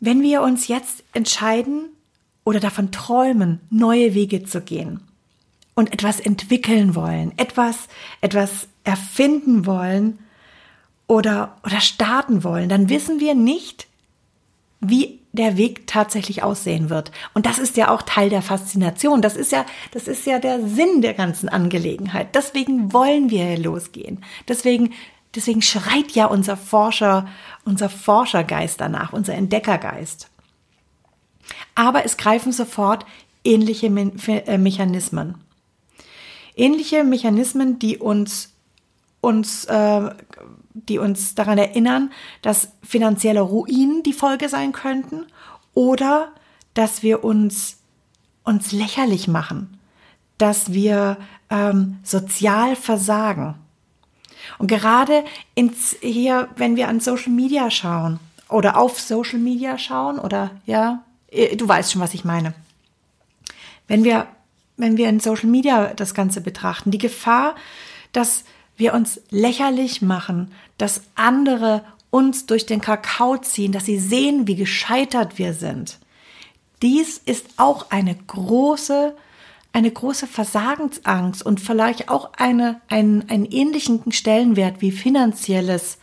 Wenn 0.00 0.20
wir 0.20 0.42
uns 0.42 0.68
jetzt 0.68 1.02
entscheiden, 1.14 1.88
oder 2.46 2.60
davon 2.60 2.92
träumen, 2.92 3.60
neue 3.70 4.14
Wege 4.14 4.44
zu 4.44 4.60
gehen 4.60 5.00
und 5.74 5.92
etwas 5.92 6.20
entwickeln 6.20 6.94
wollen, 6.94 7.32
etwas, 7.36 7.88
etwas 8.20 8.68
erfinden 8.84 9.66
wollen 9.66 10.20
oder, 11.08 11.56
oder 11.64 11.80
starten 11.80 12.44
wollen, 12.44 12.68
dann 12.68 12.88
wissen 12.88 13.18
wir 13.18 13.34
nicht, 13.34 13.88
wie 14.80 15.18
der 15.32 15.56
Weg 15.56 15.88
tatsächlich 15.88 16.44
aussehen 16.44 16.88
wird. 16.88 17.10
Und 17.34 17.46
das 17.46 17.58
ist 17.58 17.76
ja 17.76 17.90
auch 17.90 18.02
Teil 18.02 18.30
der 18.30 18.42
Faszination. 18.42 19.22
Das 19.22 19.34
ist 19.34 19.50
ja, 19.50 19.66
das 19.90 20.06
ist 20.06 20.24
ja 20.24 20.38
der 20.38 20.64
Sinn 20.68 21.02
der 21.02 21.14
ganzen 21.14 21.48
Angelegenheit. 21.48 22.36
Deswegen 22.36 22.92
wollen 22.92 23.28
wir 23.28 23.58
losgehen. 23.58 24.24
Deswegen, 24.46 24.94
deswegen 25.34 25.62
schreit 25.62 26.12
ja 26.12 26.26
unser 26.26 26.56
Forscher, 26.56 27.26
unser 27.64 27.88
Forschergeist 27.88 28.80
danach, 28.80 29.12
unser 29.12 29.34
Entdeckergeist. 29.34 30.30
Aber 31.76 32.04
es 32.04 32.16
greifen 32.16 32.50
sofort 32.50 33.06
ähnliche 33.44 33.88
Me 33.90 34.12
äh, 34.26 34.58
Mechanismen. 34.58 35.36
Ähnliche 36.56 37.04
Mechanismen, 37.04 37.78
die 37.78 37.98
uns, 37.98 38.54
uns 39.20 39.66
äh, 39.66 40.10
die 40.72 40.98
uns 40.98 41.34
daran 41.34 41.58
erinnern, 41.58 42.10
dass 42.42 42.70
finanzielle 42.82 43.40
Ruinen 43.40 44.02
die 44.02 44.12
Folge 44.12 44.48
sein 44.48 44.72
könnten 44.72 45.26
oder 45.74 46.32
dass 46.74 47.02
wir 47.02 47.24
uns, 47.24 47.78
uns 48.44 48.72
lächerlich 48.72 49.28
machen, 49.28 49.78
dass 50.38 50.72
wir 50.72 51.16
ähm, 51.50 51.98
sozial 52.02 52.76
versagen. 52.76 53.54
Und 54.58 54.68
gerade 54.68 55.24
ins, 55.54 55.96
hier, 56.00 56.48
wenn 56.56 56.76
wir 56.76 56.88
an 56.88 57.00
Social 57.00 57.32
Media 57.32 57.70
schauen 57.70 58.20
oder 58.48 58.76
auf 58.76 59.00
Social 59.00 59.38
Media 59.38 59.78
schauen 59.78 60.18
oder 60.18 60.50
ja, 60.66 61.02
du 61.30 61.68
weißt 61.68 61.92
schon, 61.92 62.02
was 62.02 62.14
ich 62.14 62.24
meine. 62.24 62.54
Wenn 63.88 64.04
wir, 64.04 64.28
wenn 64.76 64.96
wir 64.96 65.08
in 65.08 65.20
Social 65.20 65.48
Media 65.48 65.94
das 65.94 66.14
Ganze 66.14 66.40
betrachten, 66.40 66.90
die 66.90 66.98
Gefahr, 66.98 67.54
dass 68.12 68.44
wir 68.76 68.94
uns 68.94 69.20
lächerlich 69.30 70.02
machen, 70.02 70.52
dass 70.78 71.02
andere 71.14 71.84
uns 72.10 72.46
durch 72.46 72.66
den 72.66 72.80
Kakao 72.80 73.36
ziehen, 73.38 73.72
dass 73.72 73.84
sie 73.84 73.98
sehen, 73.98 74.46
wie 74.46 74.56
gescheitert 74.56 75.38
wir 75.38 75.54
sind. 75.54 75.98
Dies 76.82 77.18
ist 77.18 77.46
auch 77.56 77.90
eine 77.90 78.14
große, 78.14 79.14
eine 79.72 79.90
große 79.90 80.26
Versagensangst 80.26 81.44
und 81.44 81.60
vielleicht 81.60 82.08
auch 82.08 82.32
eine, 82.36 82.80
einen, 82.88 83.28
einen 83.28 83.46
ähnlichen 83.46 84.12
Stellenwert 84.12 84.80
wie 84.80 84.92
finanzielles 84.92 85.98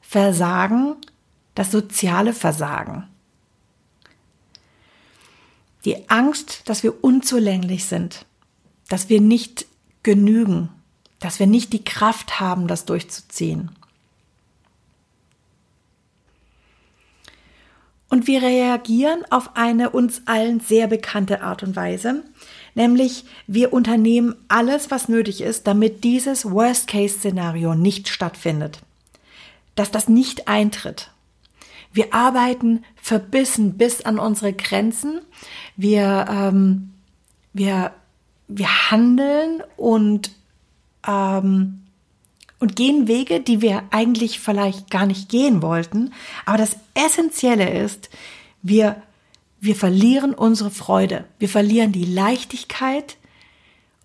Versagen, 0.00 0.96
das 1.54 1.72
soziale 1.72 2.32
Versagen. 2.32 3.08
Die 5.86 6.10
Angst, 6.10 6.62
dass 6.68 6.82
wir 6.82 7.02
unzulänglich 7.04 7.84
sind, 7.84 8.26
dass 8.88 9.08
wir 9.08 9.20
nicht 9.20 9.66
genügen, 10.02 10.68
dass 11.20 11.38
wir 11.38 11.46
nicht 11.46 11.72
die 11.72 11.84
Kraft 11.84 12.40
haben, 12.40 12.66
das 12.66 12.84
durchzuziehen. 12.84 13.70
Und 18.08 18.26
wir 18.26 18.42
reagieren 18.42 19.24
auf 19.30 19.56
eine 19.56 19.90
uns 19.90 20.22
allen 20.26 20.58
sehr 20.58 20.88
bekannte 20.88 21.42
Art 21.42 21.62
und 21.62 21.76
Weise, 21.76 22.24
nämlich 22.74 23.24
wir 23.46 23.72
unternehmen 23.72 24.34
alles, 24.48 24.90
was 24.90 25.08
nötig 25.08 25.40
ist, 25.40 25.68
damit 25.68 26.02
dieses 26.02 26.50
Worst-Case-Szenario 26.50 27.74
nicht 27.74 28.08
stattfindet, 28.08 28.80
dass 29.76 29.92
das 29.92 30.08
nicht 30.08 30.48
eintritt. 30.48 31.10
Wir 31.92 32.12
arbeiten 32.12 32.84
verbissen 32.96 33.76
bis 33.78 34.02
an 34.02 34.18
unsere 34.18 34.52
Grenzen. 34.52 35.20
Wir, 35.76 36.26
ähm, 36.28 36.92
wir, 37.52 37.92
wir 38.48 38.90
handeln 38.90 39.62
und 39.76 40.30
ähm, 41.06 41.86
und 42.58 42.76
gehen 42.76 43.06
Wege, 43.06 43.40
die 43.40 43.60
wir 43.60 43.84
eigentlich 43.90 44.40
vielleicht 44.40 44.90
gar 44.90 45.06
nicht 45.06 45.28
gehen 45.28 45.62
wollten. 45.62 46.12
Aber 46.46 46.58
das 46.58 46.76
Essentielle 46.94 47.70
ist, 47.70 48.08
wir, 48.62 49.02
wir 49.60 49.76
verlieren 49.76 50.32
unsere 50.34 50.70
Freude, 50.70 51.24
wir 51.38 51.48
verlieren 51.48 51.92
die 51.92 52.04
Leichtigkeit 52.04 53.16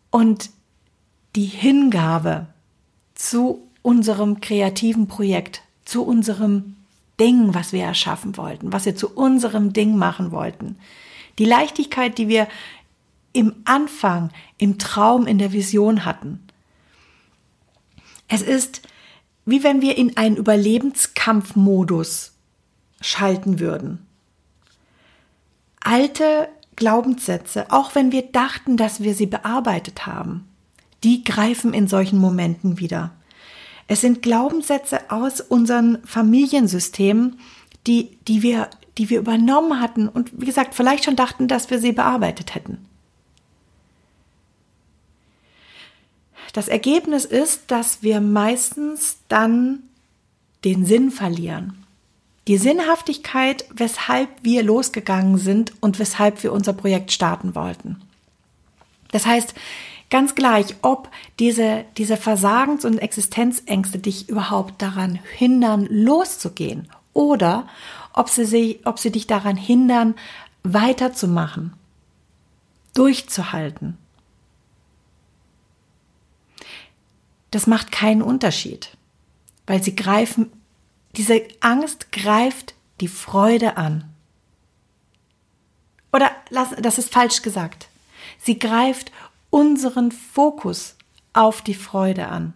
und 0.09 0.49
die 1.35 1.45
Hingabe 1.45 2.47
zu 3.15 3.67
unserem 3.81 4.41
kreativen 4.41 5.07
Projekt, 5.07 5.61
zu 5.85 6.03
unserem 6.03 6.75
Ding, 7.21 7.53
was 7.53 7.71
wir 7.71 7.83
erschaffen 7.83 8.35
wollten, 8.35 8.73
was 8.73 8.85
wir 8.85 8.95
zu 8.95 9.15
unserem 9.15 9.73
Ding 9.73 9.95
machen 9.95 10.31
wollten. 10.31 10.77
Die 11.37 11.45
Leichtigkeit, 11.45 12.17
die 12.17 12.27
wir 12.27 12.47
im 13.31 13.53
Anfang, 13.63 14.31
im 14.57 14.79
Traum, 14.79 15.27
in 15.27 15.37
der 15.37 15.53
Vision 15.53 16.03
hatten. 16.03 16.41
Es 18.27 18.41
ist 18.41 18.81
wie 19.45 19.63
wenn 19.63 19.81
wir 19.81 19.97
in 19.97 20.17
einen 20.17 20.37
Überlebenskampfmodus 20.37 22.33
schalten 23.01 23.59
würden. 23.59 24.05
Alte 25.79 26.47
Glaubenssätze, 26.75 27.71
auch 27.71 27.95
wenn 27.95 28.11
wir 28.11 28.23
dachten, 28.23 28.77
dass 28.77 29.01
wir 29.01 29.15
sie 29.15 29.25
bearbeitet 29.25 30.05
haben, 30.05 30.47
die 31.03 31.23
greifen 31.23 31.73
in 31.73 31.87
solchen 31.87 32.19
Momenten 32.19 32.79
wieder. 32.79 33.11
Es 33.91 33.99
sind 33.99 34.21
Glaubenssätze 34.21 35.11
aus 35.11 35.41
unseren 35.41 36.01
Familiensystemen, 36.05 37.37
die, 37.87 38.17
die 38.25 38.41
wir, 38.41 38.69
die 38.97 39.09
wir 39.09 39.19
übernommen 39.19 39.81
hatten 39.81 40.07
und 40.07 40.31
wie 40.39 40.45
gesagt, 40.45 40.75
vielleicht 40.75 41.03
schon 41.03 41.17
dachten, 41.17 41.49
dass 41.49 41.69
wir 41.69 41.77
sie 41.77 41.91
bearbeitet 41.91 42.55
hätten. 42.55 42.77
Das 46.53 46.69
Ergebnis 46.69 47.25
ist, 47.25 47.63
dass 47.67 48.01
wir 48.01 48.21
meistens 48.21 49.17
dann 49.27 49.79
den 50.63 50.85
Sinn 50.85 51.11
verlieren. 51.11 51.83
Die 52.47 52.57
Sinnhaftigkeit, 52.57 53.65
weshalb 53.73 54.29
wir 54.41 54.63
losgegangen 54.63 55.37
sind 55.37 55.73
und 55.81 55.99
weshalb 55.99 56.43
wir 56.43 56.53
unser 56.53 56.71
Projekt 56.71 57.11
starten 57.11 57.55
wollten. 57.55 58.01
Das 59.11 59.25
heißt, 59.25 59.53
ganz 60.11 60.35
gleich, 60.35 60.75
ob 60.83 61.09
diese, 61.39 61.85
diese 61.97 62.17
Versagens- 62.17 62.85
und 62.85 62.99
Existenzängste 62.99 63.97
dich 63.97 64.29
überhaupt 64.29 64.79
daran 64.81 65.15
hindern, 65.15 65.87
loszugehen 65.89 66.87
oder 67.13 67.67
ob 68.13 68.29
sie, 68.29 68.45
sich, 68.45 68.85
ob 68.85 68.99
sie 68.99 69.11
dich 69.11 69.25
daran 69.25 69.55
hindern, 69.55 70.13
weiterzumachen, 70.63 71.73
durchzuhalten, 72.93 73.97
das 77.51 77.67
macht 77.67 77.91
keinen 77.91 78.21
Unterschied, 78.21 78.95
weil 79.67 79.83
sie 79.83 79.95
greifen, 79.95 80.51
diese 81.17 81.41
Angst 81.59 82.11
greift 82.11 82.73
die 83.01 83.09
Freude 83.09 83.77
an. 83.77 84.05
Oder 86.13 86.31
das 86.49 86.97
ist 86.97 87.11
falsch 87.11 87.41
gesagt. 87.41 87.89
Sie 88.39 88.57
greift 88.57 89.11
unseren 89.51 90.11
Fokus 90.11 90.95
auf 91.33 91.61
die 91.61 91.75
Freude 91.75 92.29
an. 92.29 92.53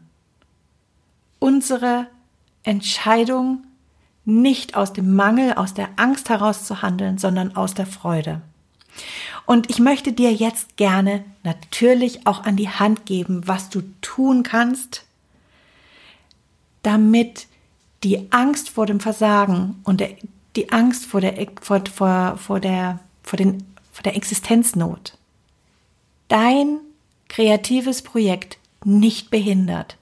Unsere 1.38 2.08
Entscheidung, 2.63 3.63
nicht 4.23 4.75
aus 4.75 4.91
dem 4.91 5.15
Mangel, 5.15 5.53
aus 5.53 5.75
der 5.75 5.89
Angst 5.97 6.29
heraus 6.29 6.65
zu 6.65 6.81
handeln, 6.81 7.19
sondern 7.19 7.55
aus 7.55 7.75
der 7.75 7.86
Freude. 7.86 8.41
Und 9.45 9.69
ich 9.69 9.79
möchte 9.79 10.13
dir 10.13 10.34
jetzt 10.34 10.77
gerne 10.77 11.23
natürlich 11.43 12.25
auch 12.25 12.43
an 12.43 12.55
die 12.55 12.69
Hand 12.69 13.05
geben, 13.05 13.47
was 13.47 13.69
du 13.69 13.84
tun 14.01 14.41
kannst, 14.41 15.03
damit 16.81 17.45
die 18.03 18.31
Angst 18.31 18.69
vor 18.69 18.88
dem 18.88 18.99
Versagen 18.99 19.79
und 19.84 19.99
der, 19.99 20.15
die 20.55 20.71
Angst 20.71 21.05
vor 21.05 21.21
der, 21.21 21.36
vor, 21.62 21.84
vor, 21.93 22.38
vor, 22.38 22.60
der, 22.60 22.99
vor, 23.21 23.38
den, 23.38 23.63
vor 23.91 24.03
der 24.03 24.15
Existenznot 24.15 25.17
dein 26.27 26.79
kreatives 27.27 28.01
Projekt 28.01 28.57
nicht 28.83 29.29
behindert, 29.31 29.97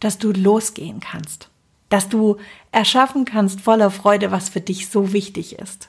dass 0.00 0.18
du 0.18 0.32
losgehen 0.32 1.00
kannst, 1.00 1.50
dass 1.88 2.08
du 2.08 2.36
erschaffen 2.72 3.24
kannst 3.24 3.60
voller 3.60 3.90
Freude, 3.90 4.30
was 4.30 4.48
für 4.48 4.60
dich 4.60 4.88
so 4.88 5.12
wichtig 5.12 5.58
ist. 5.58 5.88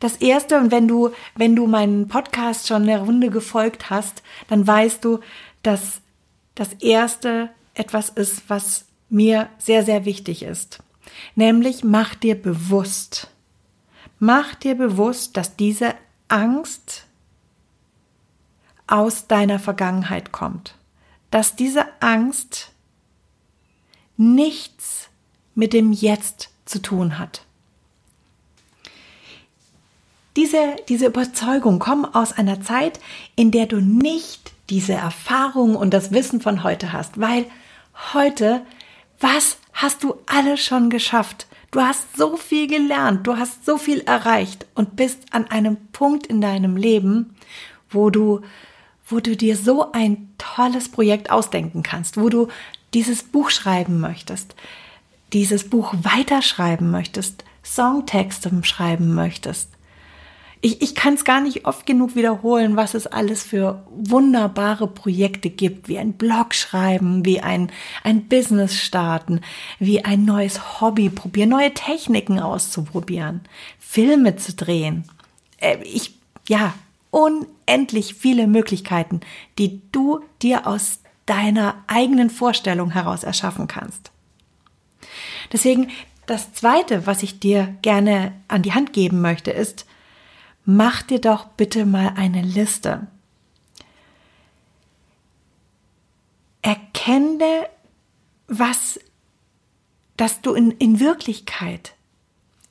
Das 0.00 0.16
erste, 0.16 0.58
und 0.58 0.70
wenn 0.70 0.88
du, 0.88 1.10
wenn 1.36 1.56
du 1.56 1.66
meinen 1.66 2.08
Podcast 2.08 2.68
schon 2.68 2.82
eine 2.82 3.00
Runde 3.00 3.30
gefolgt 3.30 3.88
hast, 3.88 4.22
dann 4.48 4.66
weißt 4.66 5.04
du, 5.04 5.20
dass 5.62 6.00
das 6.54 6.74
erste 6.74 7.50
etwas 7.74 8.10
ist, 8.10 8.48
was 8.48 8.86
mir 9.08 9.48
sehr, 9.58 9.84
sehr 9.84 10.04
wichtig 10.04 10.42
ist. 10.42 10.80
Nämlich 11.34 11.84
mach 11.84 12.14
dir 12.14 12.40
bewusst, 12.40 13.30
mach 14.18 14.54
dir 14.54 14.74
bewusst, 14.74 15.36
dass 15.36 15.56
diese 15.56 15.94
Angst 16.28 17.05
aus 18.86 19.26
deiner 19.26 19.58
Vergangenheit 19.58 20.32
kommt. 20.32 20.74
Dass 21.30 21.56
diese 21.56 21.84
Angst 22.00 22.72
nichts 24.16 25.08
mit 25.54 25.72
dem 25.72 25.92
Jetzt 25.92 26.50
zu 26.64 26.80
tun 26.80 27.18
hat. 27.18 27.46
diese, 30.36 30.76
diese 30.88 31.06
Überzeugung 31.06 31.78
kommen 31.78 32.04
aus 32.04 32.32
einer 32.32 32.60
Zeit, 32.60 33.00
in 33.34 33.50
der 33.50 33.66
du 33.66 33.80
nicht 33.80 34.52
diese 34.68 34.92
Erfahrung 34.92 35.76
und 35.76 35.92
das 35.94 36.12
Wissen 36.12 36.40
von 36.40 36.62
heute 36.62 36.92
hast, 36.92 37.18
weil 37.20 37.46
heute, 38.14 38.62
was 39.20 39.56
hast 39.72 40.04
du 40.04 40.14
alles 40.26 40.62
schon 40.62 40.90
geschafft? 40.90 41.46
Du 41.70 41.80
hast 41.80 42.16
so 42.16 42.36
viel 42.36 42.66
gelernt, 42.66 43.26
du 43.26 43.36
hast 43.36 43.64
so 43.64 43.78
viel 43.78 44.00
erreicht 44.00 44.66
und 44.74 44.96
bist 44.96 45.20
an 45.30 45.50
einem 45.50 45.76
Punkt 45.92 46.26
in 46.26 46.40
deinem 46.40 46.76
Leben, 46.76 47.34
wo 47.90 48.10
du, 48.10 48.42
wo 49.08 49.20
du 49.20 49.36
dir 49.36 49.56
so 49.56 49.92
ein 49.92 50.28
tolles 50.38 50.90
Projekt 50.90 51.30
ausdenken 51.30 51.82
kannst, 51.82 52.16
wo 52.16 52.28
du 52.28 52.48
dieses 52.94 53.22
Buch 53.22 53.50
schreiben 53.50 54.00
möchtest, 54.00 54.54
dieses 55.32 55.68
Buch 55.68 55.94
weiterschreiben 56.02 56.90
möchtest, 56.90 57.44
Songtexte 57.62 58.50
schreiben 58.62 59.14
möchtest, 59.14 59.70
ich, 60.62 60.82
ich 60.82 60.94
kann 60.94 61.14
es 61.14 61.24
gar 61.24 61.40
nicht 61.40 61.66
oft 61.66 61.86
genug 61.86 62.16
wiederholen, 62.16 62.76
was 62.76 62.94
es 62.94 63.06
alles 63.06 63.44
für 63.44 63.84
wunderbare 63.90 64.88
Projekte 64.88 65.50
gibt, 65.50 65.88
wie 65.88 65.98
ein 65.98 66.14
Blog 66.14 66.54
schreiben, 66.54 67.24
wie 67.24 67.40
ein, 67.40 67.70
ein 68.02 68.26
Business 68.26 68.74
starten, 68.74 69.42
wie 69.78 70.04
ein 70.04 70.24
neues 70.24 70.80
Hobby 70.80 71.10
probieren, 71.10 71.50
neue 71.50 71.72
Techniken 71.74 72.40
auszuprobieren, 72.40 73.42
Filme 73.78 74.36
zu 74.36 74.54
drehen. 74.54 75.04
Äh, 75.58 75.76
ich, 75.84 76.14
ja, 76.48 76.74
unendlich 77.16 78.14
viele 78.14 78.46
Möglichkeiten, 78.46 79.20
die 79.58 79.80
du 79.90 80.20
dir 80.42 80.66
aus 80.66 81.00
deiner 81.24 81.82
eigenen 81.86 82.28
Vorstellung 82.28 82.90
heraus 82.90 83.24
erschaffen 83.24 83.68
kannst. 83.68 84.12
Deswegen 85.50 85.90
das 86.26 86.52
zweite, 86.52 87.06
was 87.06 87.22
ich 87.22 87.40
dir 87.40 87.74
gerne 87.80 88.34
an 88.48 88.60
die 88.60 88.74
Hand 88.74 88.92
geben 88.92 89.22
möchte, 89.22 89.50
ist, 89.50 89.86
mach 90.66 91.00
dir 91.00 91.18
doch 91.18 91.46
bitte 91.46 91.86
mal 91.86 92.12
eine 92.16 92.42
Liste. 92.42 93.06
Erkenne, 96.60 97.66
was, 98.46 99.00
dass 100.18 100.42
du 100.42 100.52
in, 100.52 100.70
in 100.72 101.00
Wirklichkeit 101.00 101.94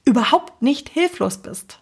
überhaupt 0.04 0.62
nicht 0.62 0.90
hilflos 0.90 1.40
bist. 1.40 1.80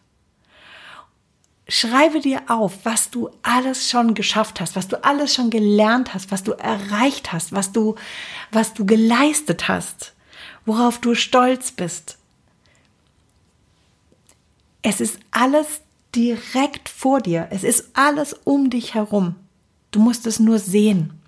Schreibe 1.75 2.19
dir 2.19 2.43
auf, 2.49 2.85
was 2.85 3.09
du 3.09 3.31
alles 3.41 3.89
schon 3.89 4.13
geschafft 4.13 4.61
hast, 4.61 4.75
was 4.75 4.89
du 4.89 5.03
alles 5.03 5.33
schon 5.33 5.49
gelernt 5.49 6.13
hast, 6.13 6.29
was 6.29 6.43
du 6.43 6.51
erreicht 6.51 7.33
hast, 7.33 7.51
was 7.51 7.71
du, 7.71 7.95
was 8.51 8.75
du 8.75 8.85
geleistet 8.85 9.67
hast, 9.67 10.13
worauf 10.67 10.99
du 10.99 11.15
stolz 11.15 11.71
bist. 11.71 12.19
Es 14.83 15.01
ist 15.01 15.17
alles 15.31 15.81
direkt 16.13 16.89
vor 16.89 17.21
dir. 17.21 17.47
Es 17.49 17.63
ist 17.63 17.89
alles 17.93 18.33
um 18.43 18.69
dich 18.69 18.93
herum. 18.93 19.33
Du 19.89 19.99
musst 19.99 20.27
es 20.27 20.39
nur 20.39 20.59
sehen. 20.59 21.19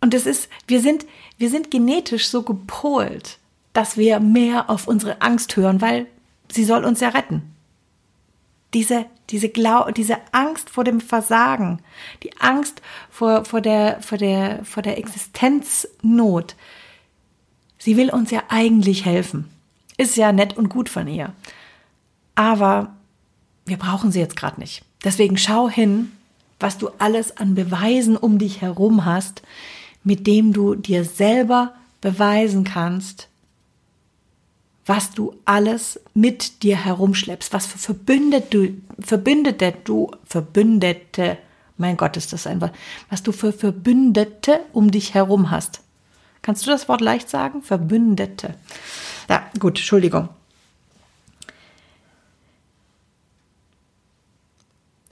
Und 0.00 0.14
es 0.14 0.26
ist, 0.26 0.48
wir 0.66 0.80
sind, 0.80 1.06
wir 1.36 1.48
sind 1.48 1.70
genetisch 1.70 2.26
so 2.26 2.42
gepolt, 2.42 3.38
dass 3.72 3.96
wir 3.96 4.18
mehr 4.18 4.68
auf 4.68 4.88
unsere 4.88 5.22
Angst 5.22 5.54
hören, 5.54 5.80
weil 5.80 6.08
sie 6.50 6.64
soll 6.64 6.84
uns 6.84 7.00
ja 7.00 7.08
retten. 7.08 7.54
Diese, 8.74 9.06
diese, 9.30 9.48
Glau 9.48 9.90
diese 9.90 10.18
Angst 10.32 10.68
vor 10.68 10.84
dem 10.84 11.00
Versagen, 11.00 11.80
die 12.22 12.36
Angst 12.38 12.82
vor, 13.10 13.44
vor, 13.44 13.60
der, 13.60 14.00
vor, 14.02 14.18
der, 14.18 14.64
vor 14.64 14.82
der 14.82 14.98
Existenznot, 14.98 16.54
sie 17.78 17.96
will 17.96 18.10
uns 18.10 18.30
ja 18.30 18.42
eigentlich 18.48 19.04
helfen. 19.06 19.48
Ist 19.96 20.16
ja 20.16 20.32
nett 20.32 20.56
und 20.56 20.68
gut 20.68 20.88
von 20.88 21.08
ihr. 21.08 21.32
Aber 22.34 22.94
wir 23.64 23.78
brauchen 23.78 24.12
sie 24.12 24.20
jetzt 24.20 24.36
gerade 24.36 24.60
nicht. 24.60 24.84
Deswegen 25.02 25.38
schau 25.38 25.68
hin, 25.68 26.12
was 26.60 26.78
du 26.78 26.90
alles 26.98 27.36
an 27.36 27.54
Beweisen 27.54 28.16
um 28.16 28.38
dich 28.38 28.60
herum 28.60 29.04
hast, 29.04 29.42
mit 30.04 30.26
dem 30.26 30.52
du 30.52 30.74
dir 30.74 31.04
selber 31.04 31.74
beweisen 32.00 32.64
kannst, 32.64 33.28
was 34.88 35.10
du 35.10 35.34
alles 35.44 36.00
mit 36.14 36.62
dir 36.62 36.82
herumschleppst, 36.82 37.52
was 37.52 37.66
für 37.66 37.78
Verbündete, 37.78 38.72
Verbündete 38.98 39.74
du, 39.84 40.10
Verbündete, 40.24 41.36
mein 41.76 41.98
Gott, 41.98 42.16
ist 42.16 42.32
das 42.32 42.46
einfach, 42.46 42.70
was 43.10 43.22
du 43.22 43.32
für 43.32 43.52
Verbündete 43.52 44.60
um 44.72 44.90
dich 44.90 45.12
herum 45.12 45.50
hast. 45.50 45.82
Kannst 46.40 46.66
du 46.66 46.70
das 46.70 46.88
Wort 46.88 47.02
leicht 47.02 47.28
sagen? 47.28 47.62
Verbündete. 47.62 48.54
Ja, 49.28 49.50
gut, 49.58 49.76
Entschuldigung. 49.76 50.30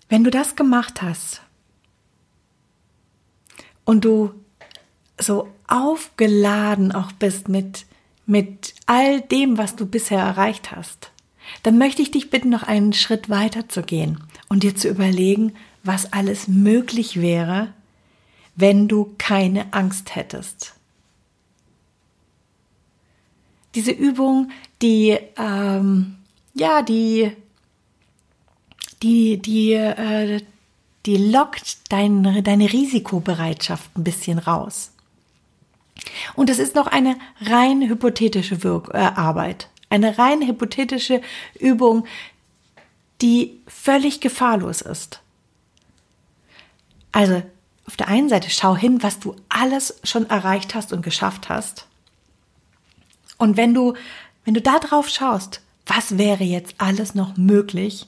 Wenn 0.09 0.25
du 0.25 0.31
das 0.31 0.57
gemacht 0.57 1.03
hast 1.03 1.43
und 3.85 4.07
du 4.07 4.33
so 5.21 5.53
aufgeladen 5.67 6.93
auch 6.93 7.13
bist 7.13 7.51
mit, 7.51 7.85
mit 8.25 8.76
all 8.87 9.21
dem, 9.21 9.59
was 9.59 9.77
du 9.77 9.87
bisher 9.87 10.21
erreicht 10.21 10.73
hast, 10.73 11.11
dann 11.63 11.79
möchte 11.79 12.03
ich 12.03 12.11
dich 12.11 12.31
bitten, 12.31 12.49
noch 12.49 12.63
einen 12.63 12.93
Schritt 12.93 13.29
weiter 13.29 13.69
zu 13.69 13.83
gehen 13.83 14.21
und 14.49 14.63
dir 14.63 14.75
zu 14.75 14.89
überlegen, 14.89 15.53
was 15.83 16.13
alles 16.13 16.49
möglich 16.49 17.21
wäre, 17.21 17.73
wenn 18.57 18.89
du 18.89 19.15
keine 19.19 19.73
Angst 19.73 20.17
hättest 20.17 20.77
diese 23.77 23.93
Übung, 23.93 24.51
die, 24.83 25.17
ähm, 25.37 26.17
ja, 26.55 26.83
die, 26.83 27.31
die, 29.03 29.37
die, 29.37 29.75
äh, 29.75 30.41
die 31.05 31.17
lockt 31.19 31.93
dein, 31.93 32.43
deine 32.43 32.73
Risikobereitschaft 32.73 33.97
ein 33.97 34.03
bisschen 34.03 34.39
raus. 34.39 34.93
Und 36.35 36.51
es 36.51 36.59
ist 36.59 36.75
noch 36.75 36.87
eine 36.87 37.17
rein 37.41 37.83
hypothetische 37.83 38.63
Wirk 38.63 38.91
äh, 38.95 38.99
Arbeit, 38.99 39.69
eine 39.91 40.19
rein 40.19 40.47
hypothetische 40.47 41.21
Übung, 41.59 42.07
die 43.23 43.61
völlig 43.67 44.21
gefahrlos 44.21 44.83
ist. 44.83 45.21
Also 47.13 47.43
auf 47.87 47.97
der 47.97 48.09
einen 48.09 48.29
Seite 48.29 48.51
schau 48.51 48.77
hin, 48.77 49.03
was 49.03 49.21
du 49.21 49.37
alles 49.49 50.01
schon 50.05 50.29
erreicht 50.29 50.75
hast 50.75 50.93
und 50.93 51.03
geschafft 51.03 51.49
hast. 51.49 51.87
Und 53.39 53.57
wenn 53.57 53.75
du, 53.75 53.95
wenn 54.45 54.55
du 54.55 54.61
da 54.61 54.79
drauf 54.79 55.09
schaust, 55.09 55.61
was 55.87 56.19
wäre 56.19 56.45
jetzt 56.45 56.75
alles 56.79 57.15
noch 57.15 57.37
möglich, 57.37 58.07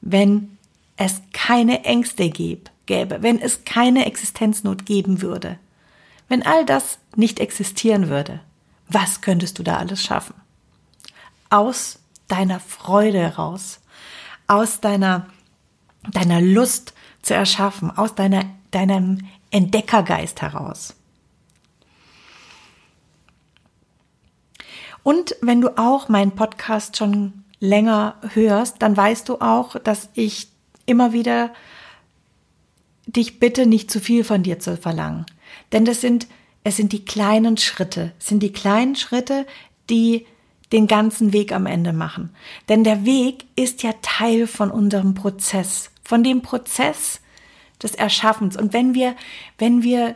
wenn 0.00 0.58
es 0.96 1.22
keine 1.32 1.84
Ängste 1.84 2.28
gäbe, 2.28 3.22
wenn 3.22 3.40
es 3.40 3.64
keine 3.64 4.06
Existenznot 4.06 4.84
geben 4.84 5.22
würde, 5.22 5.58
wenn 6.30 6.46
all 6.46 6.64
das 6.64 6.98
nicht 7.16 7.40
existieren 7.40 8.08
würde, 8.08 8.40
was 8.88 9.20
könntest 9.20 9.58
du 9.58 9.64
da 9.64 9.76
alles 9.76 10.02
schaffen? 10.02 10.34
Aus 11.50 11.98
deiner 12.28 12.60
Freude 12.60 13.18
heraus, 13.18 13.80
aus 14.46 14.80
deiner, 14.80 15.26
deiner 16.12 16.40
Lust 16.40 16.94
zu 17.20 17.34
erschaffen, 17.34 17.90
aus 17.90 18.14
deiner, 18.14 18.44
deinem 18.70 19.26
Entdeckergeist 19.50 20.40
heraus. 20.40 20.94
Und 25.02 25.34
wenn 25.40 25.60
du 25.60 25.76
auch 25.76 26.08
meinen 26.08 26.36
Podcast 26.36 26.96
schon 26.96 27.42
länger 27.58 28.14
hörst, 28.34 28.82
dann 28.82 28.96
weißt 28.96 29.28
du 29.28 29.40
auch, 29.40 29.80
dass 29.80 30.08
ich 30.14 30.48
immer 30.86 31.12
wieder 31.12 31.52
dich 33.06 33.40
bitte, 33.40 33.66
nicht 33.66 33.90
zu 33.90 33.98
viel 33.98 34.22
von 34.22 34.44
dir 34.44 34.60
zu 34.60 34.76
verlangen. 34.76 35.26
Denn 35.72 35.84
das 35.84 36.00
sind, 36.00 36.26
es 36.64 36.76
sind 36.76 36.92
die 36.92 37.04
kleinen 37.04 37.56
Schritte, 37.56 38.12
es 38.18 38.26
sind 38.26 38.42
die 38.42 38.52
kleinen 38.52 38.96
Schritte, 38.96 39.46
die 39.88 40.26
den 40.72 40.86
ganzen 40.86 41.32
Weg 41.32 41.52
am 41.52 41.66
Ende 41.66 41.92
machen. 41.92 42.30
Denn 42.68 42.84
der 42.84 43.04
Weg 43.04 43.44
ist 43.56 43.82
ja 43.82 43.92
Teil 44.02 44.46
von 44.46 44.70
unserem 44.70 45.14
Prozess, 45.14 45.90
von 46.04 46.22
dem 46.22 46.42
Prozess 46.42 47.20
des 47.82 47.94
Erschaffens. 47.94 48.56
Und 48.56 48.72
wenn 48.72 48.94
wir, 48.94 49.16
wenn 49.58 49.82
wir 49.82 50.14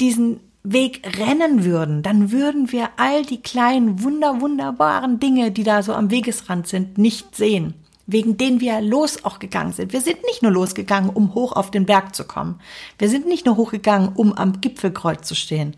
diesen 0.00 0.40
Weg 0.62 1.02
rennen 1.18 1.64
würden, 1.64 2.02
dann 2.02 2.30
würden 2.30 2.72
wir 2.72 2.90
all 2.96 3.24
die 3.24 3.42
kleinen, 3.42 4.02
wunder, 4.02 4.40
wunderbaren 4.40 5.20
Dinge, 5.20 5.50
die 5.50 5.64
da 5.64 5.82
so 5.82 5.92
am 5.92 6.10
Wegesrand 6.10 6.66
sind, 6.66 6.98
nicht 6.98 7.36
sehen, 7.36 7.74
wegen 8.08 8.38
denen 8.38 8.60
wir 8.60 8.80
los 8.80 9.24
auch 9.24 9.38
gegangen 9.38 9.72
sind. 9.72 9.92
Wir 9.92 10.00
sind 10.00 10.24
nicht 10.24 10.42
nur 10.42 10.50
losgegangen, 10.50 11.10
um 11.10 11.34
hoch 11.34 11.52
auf 11.52 11.70
den 11.70 11.86
Berg 11.86 12.16
zu 12.16 12.24
kommen. 12.24 12.58
Wir 12.98 13.08
sind 13.08 13.26
nicht 13.26 13.46
nur 13.46 13.56
hochgegangen, 13.56 14.08
um 14.14 14.32
am 14.32 14.60
Gipfelkreuz 14.60 15.28
zu 15.28 15.34
stehen. 15.34 15.76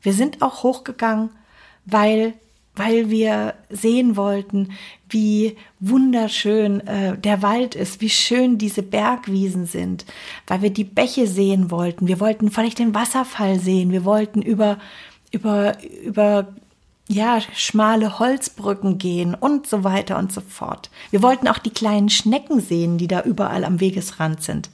Wir 0.00 0.14
sind 0.14 0.42
auch 0.42 0.62
hochgegangen, 0.64 1.30
weil 1.84 2.34
weil 2.78 3.10
wir 3.10 3.54
sehen 3.70 4.16
wollten, 4.16 4.70
wie 5.10 5.56
wunderschön 5.80 6.86
äh, 6.86 7.18
der 7.18 7.42
Wald 7.42 7.74
ist, 7.74 8.00
wie 8.00 8.08
schön 8.08 8.56
diese 8.56 8.84
Bergwiesen 8.84 9.66
sind, 9.66 10.06
weil 10.46 10.62
wir 10.62 10.70
die 10.70 10.84
Bäche 10.84 11.26
sehen 11.26 11.72
wollten. 11.72 12.06
Wir 12.06 12.20
wollten 12.20 12.52
vielleicht 12.52 12.78
den 12.78 12.94
Wasserfall 12.94 13.58
sehen. 13.58 13.90
Wir 13.90 14.04
wollten 14.04 14.42
über, 14.42 14.78
über, 15.32 15.76
über 16.04 16.54
ja, 17.08 17.40
schmale 17.54 18.18
Holzbrücken 18.18 18.98
gehen 18.98 19.34
und 19.34 19.66
so 19.66 19.82
weiter 19.82 20.18
und 20.18 20.30
so 20.30 20.42
fort. 20.42 20.90
Wir 21.10 21.22
wollten 21.22 21.48
auch 21.48 21.58
die 21.58 21.70
kleinen 21.70 22.10
Schnecken 22.10 22.60
sehen, 22.60 22.98
die 22.98 23.08
da 23.08 23.22
überall 23.22 23.64
am 23.64 23.80
Wegesrand 23.80 24.42
sind. 24.42 24.70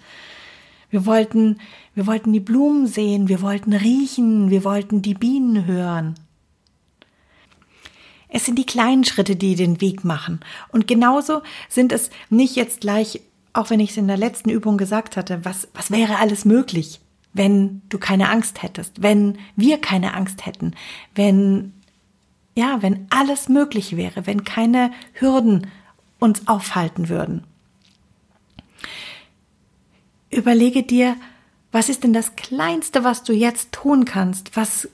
Wir 0.90 1.07
wollten, 1.07 1.59
wir 1.94 2.07
wollten 2.07 2.33
die 2.33 2.40
Blumen 2.40 2.87
sehen, 2.88 3.29
wir 3.29 3.40
wollten 3.40 3.73
riechen, 3.73 4.51
wir 4.51 4.64
wollten 4.64 5.01
die 5.01 5.14
Bienen 5.14 5.64
hören. 5.64 6.16
Es 8.29 8.47
sind 8.47 8.59
die 8.59 8.66
kleinen 8.66 9.05
Schritte, 9.05 9.37
die 9.37 9.55
den 9.55 9.81
Weg 9.81 10.05
machen. 10.05 10.40
Und 10.73 10.88
genauso 10.88 11.42
sind 11.68 11.92
es 11.92 12.11
nicht 12.31 12.57
jetzt 12.57 12.81
gleich, 12.81 13.20
auch 13.53 13.70
wenn 13.70 13.79
ich 13.79 13.90
es 13.90 13.97
in 13.97 14.09
der 14.09 14.16
letzten 14.16 14.51
Übung 14.51 14.77
gesagt 14.77 15.16
hatte, 15.16 15.44
was, 15.44 15.68
was 15.73 15.92
wäre 15.92 16.18
alles 16.18 16.44
möglich, 16.44 17.01
wenn 17.33 17.83
du 17.90 17.99
keine 17.99 18.29
Angst 18.31 18.64
hättest, 18.64 19.03
wenn 19.03 19.38
wir 19.55 19.79
keine 19.81 20.14
Angst 20.14 20.47
hätten, 20.47 20.75
wenn, 21.14 21.73
ja, 22.54 22.82
wenn 22.82 23.06
alles 23.10 23.48
möglich 23.48 23.96
wäre, 23.96 24.26
wenn 24.26 24.44
keine 24.44 24.92
Hürden 25.14 25.66
uns 26.18 26.46
aufhalten 26.46 27.08
würden. 27.08 27.44
Überlege 30.30 30.82
dir, 30.82 31.16
was 31.72 31.88
ist 31.88 32.04
denn 32.04 32.12
das 32.12 32.36
Kleinste, 32.36 33.04
was 33.04 33.24
du 33.24 33.32
jetzt 33.32 33.72
tun 33.72 34.04
kannst, 34.04 34.56
was 34.56 34.88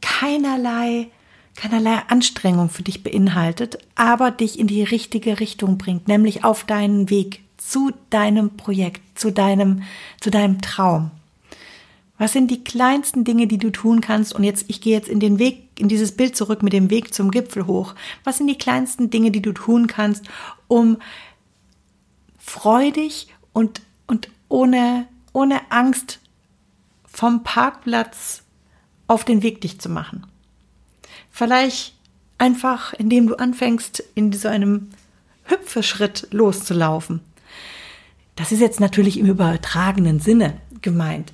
keinerlei 0.00 1.10
keinerlei 1.56 2.02
Anstrengung 2.08 2.70
für 2.70 2.82
dich 2.82 3.02
beinhaltet, 3.02 3.78
aber 3.94 4.30
dich 4.30 4.58
in 4.58 4.66
die 4.66 4.82
richtige 4.82 5.40
Richtung 5.40 5.76
bringt, 5.78 6.08
nämlich 6.08 6.44
auf 6.44 6.64
deinen 6.64 7.10
Weg 7.10 7.42
zu 7.58 7.92
deinem 8.08 8.56
Projekt, 8.56 9.02
zu 9.18 9.30
deinem, 9.30 9.82
zu 10.20 10.30
deinem 10.30 10.62
Traum. 10.62 11.10
Was 12.16 12.32
sind 12.32 12.50
die 12.50 12.64
kleinsten 12.64 13.24
Dinge, 13.24 13.46
die 13.46 13.58
du 13.58 13.70
tun 13.70 14.00
kannst? 14.00 14.34
Und 14.34 14.44
jetzt, 14.44 14.66
ich 14.68 14.80
gehe 14.80 14.96
jetzt 14.96 15.08
in 15.08 15.20
den 15.20 15.38
Weg, 15.38 15.69
in 15.80 15.88
dieses 15.88 16.12
Bild 16.12 16.36
zurück 16.36 16.62
mit 16.62 16.72
dem 16.72 16.90
Weg 16.90 17.12
zum 17.14 17.30
Gipfel 17.30 17.66
hoch. 17.66 17.94
Was 18.24 18.38
sind 18.38 18.46
die 18.46 18.58
kleinsten 18.58 19.10
Dinge, 19.10 19.30
die 19.30 19.42
du 19.42 19.52
tun 19.52 19.86
kannst, 19.86 20.26
um 20.68 20.98
freudig 22.38 23.28
und, 23.52 23.82
und 24.06 24.28
ohne, 24.48 25.06
ohne 25.32 25.60
Angst 25.70 26.20
vom 27.04 27.42
Parkplatz 27.42 28.42
auf 29.06 29.24
den 29.24 29.42
Weg 29.42 29.60
dich 29.60 29.80
zu 29.80 29.88
machen? 29.88 30.26
Vielleicht 31.30 31.94
einfach, 32.38 32.92
indem 32.94 33.26
du 33.26 33.36
anfängst, 33.36 34.02
in 34.14 34.32
so 34.32 34.48
einem 34.48 34.88
Hüpfeschritt 35.44 36.28
loszulaufen. 36.30 37.20
Das 38.36 38.52
ist 38.52 38.60
jetzt 38.60 38.80
natürlich 38.80 39.18
im 39.18 39.26
übertragenen 39.26 40.20
Sinne 40.20 40.60
gemeint. 40.80 41.32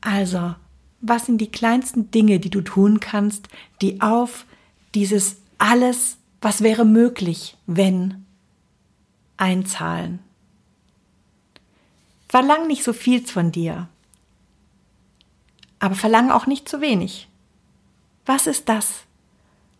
Also, 0.00 0.54
was 1.02 1.26
sind 1.26 1.38
die 1.38 1.50
kleinsten 1.50 2.10
Dinge, 2.10 2.40
die 2.40 2.48
du 2.48 2.62
tun 2.62 3.00
kannst, 3.00 3.48
die 3.82 4.00
auf 4.00 4.46
dieses 4.94 5.36
alles, 5.58 6.16
was 6.40 6.62
wäre 6.62 6.84
möglich, 6.84 7.56
wenn, 7.66 8.24
einzahlen? 9.36 10.20
Verlang 12.28 12.66
nicht 12.68 12.84
so 12.84 12.92
viel 12.92 13.26
von 13.26 13.52
dir, 13.52 13.88
aber 15.80 15.96
verlang 15.96 16.30
auch 16.30 16.46
nicht 16.46 16.68
zu 16.68 16.80
wenig. 16.80 17.28
Was 18.24 18.46
ist 18.46 18.68
das, 18.68 19.02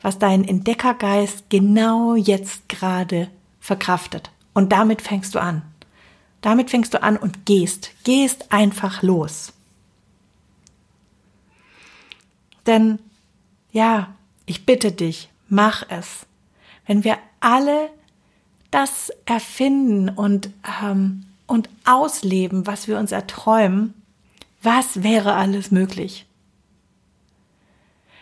was 0.00 0.18
dein 0.18 0.44
Entdeckergeist 0.44 1.48
genau 1.48 2.16
jetzt 2.16 2.68
gerade 2.68 3.30
verkraftet? 3.60 4.30
Und 4.52 4.72
damit 4.72 5.00
fängst 5.00 5.34
du 5.34 5.40
an. 5.40 5.62
Damit 6.40 6.70
fängst 6.70 6.92
du 6.92 7.02
an 7.02 7.16
und 7.16 7.46
gehst, 7.46 7.92
gehst 8.02 8.52
einfach 8.52 9.02
los. 9.02 9.52
Denn, 12.66 12.98
ja, 13.72 14.14
ich 14.46 14.66
bitte 14.66 14.92
dich, 14.92 15.28
mach 15.48 15.84
es. 15.88 16.26
Wenn 16.86 17.04
wir 17.04 17.18
alle 17.40 17.90
das 18.70 19.12
erfinden 19.26 20.08
und, 20.08 20.50
ähm, 20.82 21.24
und 21.46 21.68
ausleben, 21.84 22.66
was 22.66 22.88
wir 22.88 22.98
uns 22.98 23.12
erträumen, 23.12 23.94
was 24.62 25.02
wäre 25.02 25.34
alles 25.34 25.70
möglich? 25.70 26.26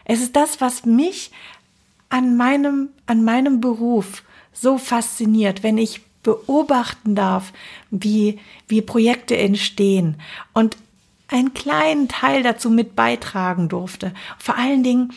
Es 0.04 0.20
ist 0.20 0.34
das, 0.34 0.60
was 0.60 0.84
mich 0.84 1.30
an 2.08 2.36
meinem, 2.36 2.88
an 3.06 3.22
meinem 3.22 3.60
Beruf 3.60 4.24
so 4.52 4.78
fasziniert, 4.78 5.62
wenn 5.62 5.78
ich 5.78 6.02
beobachten 6.22 7.14
darf, 7.14 7.52
wie, 7.90 8.38
wie 8.66 8.82
Projekte 8.82 9.36
entstehen 9.36 10.16
und 10.52 10.76
einen 11.32 11.54
kleinen 11.54 12.08
Teil 12.08 12.42
dazu 12.42 12.70
mit 12.70 12.96
beitragen 12.96 13.68
durfte. 13.68 14.12
Vor 14.38 14.56
allen 14.56 14.82
Dingen, 14.82 15.12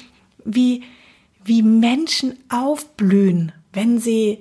wie, 0.45 0.83
wie 1.43 1.63
Menschen 1.63 2.37
aufblühen, 2.49 3.51
wenn 3.71 3.99
sie, 3.99 4.39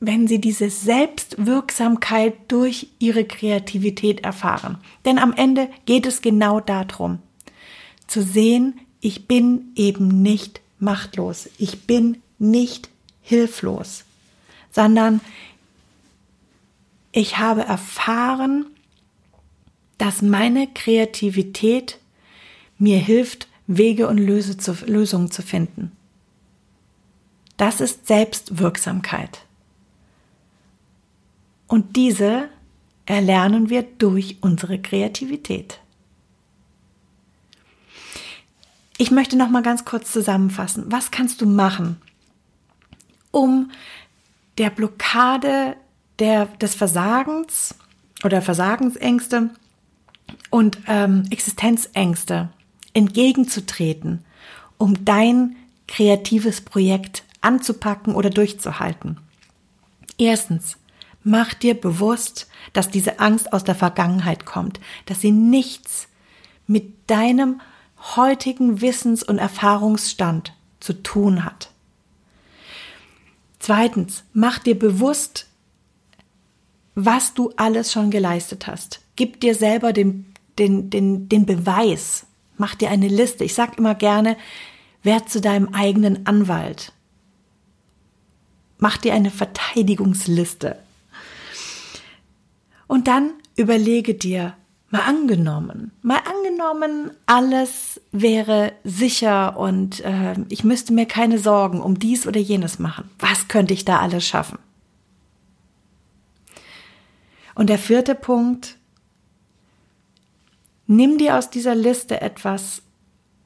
wenn 0.00 0.26
sie 0.26 0.40
diese 0.40 0.70
Selbstwirksamkeit 0.70 2.34
durch 2.48 2.88
ihre 2.98 3.24
Kreativität 3.24 4.20
erfahren. 4.24 4.78
Denn 5.04 5.18
am 5.18 5.32
Ende 5.32 5.68
geht 5.86 6.06
es 6.06 6.22
genau 6.22 6.60
darum, 6.60 7.18
zu 8.06 8.22
sehen, 8.22 8.78
ich 9.00 9.26
bin 9.26 9.72
eben 9.76 10.22
nicht 10.22 10.60
machtlos, 10.78 11.48
ich 11.58 11.86
bin 11.86 12.22
nicht 12.38 12.90
hilflos, 13.22 14.04
sondern 14.70 15.20
ich 17.12 17.38
habe 17.38 17.62
erfahren, 17.62 18.66
dass 19.98 20.22
meine 20.22 20.68
Kreativität 20.72 21.98
mir 22.78 22.98
hilft, 22.98 23.48
Wege 23.66 24.08
und 24.08 24.18
Lösungen 24.18 25.30
zu 25.30 25.42
finden. 25.42 25.92
Das 27.56 27.80
ist 27.80 28.06
Selbstwirksamkeit. 28.06 29.44
Und 31.66 31.96
diese 31.96 32.48
erlernen 33.06 33.70
wir 33.70 33.82
durch 33.82 34.38
unsere 34.40 34.78
Kreativität. 34.80 35.80
Ich 38.96 39.10
möchte 39.10 39.36
noch 39.36 39.48
mal 39.48 39.62
ganz 39.62 39.84
kurz 39.84 40.12
zusammenfassen. 40.12 40.84
Was 40.88 41.10
kannst 41.10 41.40
du 41.40 41.46
machen, 41.46 42.00
um 43.30 43.70
der 44.58 44.70
Blockade 44.70 45.76
der, 46.18 46.46
des 46.46 46.74
Versagens 46.74 47.74
oder 48.22 48.40
Versagensängste 48.40 49.50
und 50.50 50.78
ähm, 50.86 51.24
Existenzängste 51.30 52.50
entgegenzutreten, 52.92 54.24
um 54.78 55.04
dein 55.04 55.56
kreatives 55.88 56.60
Projekt 56.60 57.24
anzupacken 57.40 58.14
oder 58.14 58.30
durchzuhalten? 58.30 59.18
Erstens, 60.18 60.76
mach 61.22 61.54
dir 61.54 61.74
bewusst, 61.74 62.48
dass 62.72 62.90
diese 62.90 63.18
Angst 63.18 63.52
aus 63.52 63.64
der 63.64 63.74
Vergangenheit 63.74 64.46
kommt, 64.46 64.80
dass 65.06 65.20
sie 65.20 65.32
nichts 65.32 66.08
mit 66.66 67.10
deinem 67.10 67.60
heutigen 68.16 68.80
Wissens- 68.80 69.22
und 69.22 69.38
Erfahrungsstand 69.38 70.52
zu 70.80 71.02
tun 71.02 71.44
hat. 71.44 71.70
Zweitens, 73.58 74.24
mach 74.34 74.58
dir 74.58 74.78
bewusst, 74.78 75.46
was 76.94 77.34
du 77.34 77.52
alles 77.56 77.92
schon 77.92 78.10
geleistet 78.10 78.66
hast. 78.66 79.00
Gib 79.16 79.40
dir 79.40 79.54
selber 79.54 79.92
den, 79.92 80.32
den, 80.58 80.90
den, 80.90 81.28
den 81.28 81.46
Beweis. 81.46 82.26
Mach 82.56 82.74
dir 82.74 82.90
eine 82.90 83.08
Liste. 83.08 83.44
Ich 83.44 83.54
sag 83.54 83.78
immer 83.78 83.94
gerne, 83.94 84.36
werd 85.02 85.28
zu 85.28 85.40
deinem 85.40 85.74
eigenen 85.74 86.26
Anwalt. 86.26 86.92
Mach 88.78 88.96
dir 88.96 89.14
eine 89.14 89.30
Verteidigungsliste. 89.30 90.78
Und 92.86 93.08
dann 93.08 93.32
überlege 93.56 94.14
dir, 94.14 94.54
Mal 94.94 95.08
angenommen, 95.08 95.90
mal 96.02 96.20
angenommen, 96.20 97.10
alles 97.26 98.00
wäre 98.12 98.74
sicher 98.84 99.56
und 99.56 99.98
äh, 100.04 100.36
ich 100.50 100.62
müsste 100.62 100.92
mir 100.92 101.06
keine 101.06 101.40
Sorgen 101.40 101.80
um 101.80 101.98
dies 101.98 102.28
oder 102.28 102.38
jenes 102.38 102.78
machen. 102.78 103.10
Was 103.18 103.48
könnte 103.48 103.74
ich 103.74 103.84
da 103.84 103.98
alles 103.98 104.24
schaffen? 104.24 104.56
Und 107.56 107.70
der 107.70 107.78
vierte 107.78 108.14
Punkt, 108.14 108.76
nimm 110.86 111.18
dir 111.18 111.36
aus 111.36 111.50
dieser 111.50 111.74
Liste 111.74 112.20
etwas 112.20 112.82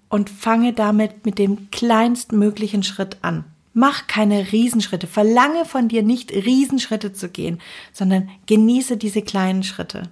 und 0.08 0.30
fange 0.30 0.72
damit 0.72 1.26
mit 1.26 1.38
dem 1.38 1.70
kleinstmöglichen 1.70 2.82
Schritt 2.82 3.18
an. 3.22 3.44
Mach 3.74 4.06
keine 4.06 4.50
Riesenschritte, 4.52 5.06
verlange 5.06 5.64
von 5.64 5.88
dir 5.88 6.02
nicht 6.02 6.32
Riesenschritte 6.32 7.12
zu 7.12 7.28
gehen, 7.28 7.60
sondern 7.92 8.28
genieße 8.46 8.96
diese 8.96 9.22
kleinen 9.22 9.62
Schritte. 9.62 10.10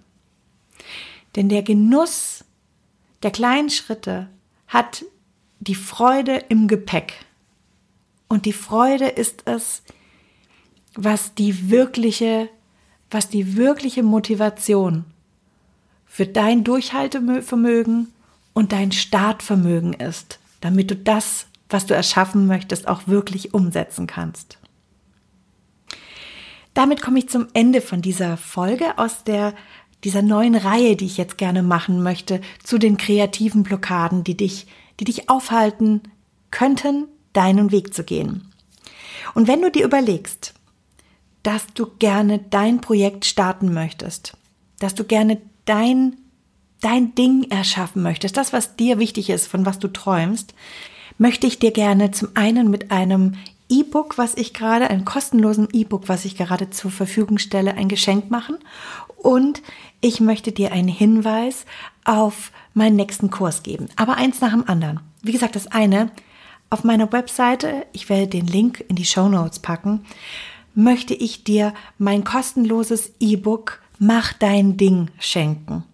Denn 1.35 1.49
der 1.49 1.63
Genuss 1.63 2.45
der 3.23 3.31
kleinen 3.31 3.71
Schritte 3.71 4.29
hat 4.69 5.05
die 5.59 5.75
Freude 5.75 6.37
im 6.49 6.69
Gepäck. 6.69 7.25
Und 8.29 8.45
die 8.47 8.53
Freude 8.53 9.07
ist 9.07 9.43
es, 9.47 9.83
was 10.95 11.35
die 11.35 11.71
wirkliche, 11.71 12.49
was 13.11 13.29
die 13.29 13.57
wirkliche 13.57 14.03
Motivation 14.03 15.05
für 16.17 16.27
dein 16.27 16.65
Durchhaltevermögen 16.65 18.09
und 18.55 18.73
dein 18.73 18.91
Startvermögen 18.91 19.93
ist, 19.93 20.39
damit 20.61 20.91
du 20.91 20.97
das 20.97 21.47
was 21.69 21.85
du 21.85 21.95
erschaffen 21.95 22.47
möchtest, 22.47 22.89
auch 22.89 23.07
wirklich 23.07 23.55
umsetzen 23.55 24.07
kannst. 24.07 24.59
Damit 26.75 27.03
komme 27.03 27.19
ich 27.19 27.29
zum 27.29 27.49
Ende 27.55 27.81
von 27.81 28.03
dieser 28.03 28.37
Folge 28.37 28.99
aus 28.99 29.25
der 29.25 29.55
dieser 30.05 30.23
neuen 30.23 30.55
Reihe, 30.55 30.95
die 30.95 31.07
ich 31.07 31.17
jetzt 31.17 31.37
gerne 31.37 31.63
machen 31.63 32.03
möchte, 32.03 32.41
zu 32.63 32.79
den 32.79 32.97
kreativen 32.97 33.63
Blockaden, 33.63 34.25
die 34.25 34.37
dich, 34.37 34.67
die 35.01 35.05
dich 35.05 35.29
aufhalten 35.29 36.03
könnten, 36.51 37.09
deinen 37.33 37.73
Weg 37.73 37.93
zu 37.93 38.05
gehen. 38.05 38.53
Und 39.35 39.49
wenn 39.49 39.63
du 39.63 39.71
dir 39.71 39.85
überlegst, 39.85 40.55
dass 41.43 41.67
du 41.75 41.87
gerne 41.99 42.39
dein 42.39 42.81
Projekt 42.81 43.25
starten 43.25 43.75
möchtest, 43.75 44.37
dass 44.79 44.95
du 44.95 45.05
gerne 45.05 45.41
dein, 45.67 46.17
dein 46.81 47.15
Ding 47.15 47.51
erschaffen 47.51 48.03
möchtest, 48.03 48.37
das, 48.37 48.53
was 48.53 48.77
dir 48.77 48.99
wichtig 48.99 49.31
ist, 49.31 49.47
von 49.47 49.67
was 49.67 49.79
du 49.79 49.89
träumst, 49.89 50.55
möchte 51.19 51.47
ich 51.47 51.59
dir 51.59 51.71
gerne 51.71 52.11
zum 52.11 52.29
einen 52.35 52.71
mit 52.71 52.91
einem 52.91 53.35
E-Book, 53.69 54.17
was 54.17 54.37
ich 54.37 54.55
gerade, 54.55 54.89
einem 54.89 55.05
kostenlosen 55.05 55.69
E-Book, 55.73 56.09
was 56.09 56.25
ich 56.25 56.37
gerade 56.37 56.71
zur 56.71 56.91
Verfügung 56.91 57.39
stelle, 57.39 57.75
ein 57.75 57.89
Geschenk 57.89 58.31
machen. 58.31 58.59
Und 59.17 59.63
ich 60.01 60.21
möchte 60.21 60.53
dir 60.53 60.73
einen 60.73 60.89
Hinweis 60.89 61.67
auf 62.05 62.53
meinen 62.75 62.97
nächsten 62.97 63.31
Kurs 63.31 63.63
geben. 63.63 63.89
Aber 63.97 64.17
eins 64.17 64.41
nach 64.41 64.53
dem 64.53 64.69
anderen. 64.69 65.01
Wie 65.23 65.33
gesagt, 65.33 65.57
das 65.57 65.67
eine, 65.67 66.11
auf 66.71 66.85
meiner 66.85 67.13
Webseite, 67.13 67.87
ich 67.93 68.09
werde 68.09 68.29
den 68.29 68.47
Link 68.47 68.85
in 68.89 68.97
die 68.97 69.05
Show 69.05 69.29
Notes 69.29 69.59
packen, 69.59 70.05
möchte 70.75 71.15
ich 71.15 71.43
dir 71.43 71.75
mein 71.99 72.23
kostenloses 72.23 73.13
E-Book 73.19 73.81
Mach 73.99 74.33
dein 74.33 74.77
Ding 74.77 75.09
schenken. 75.19 75.85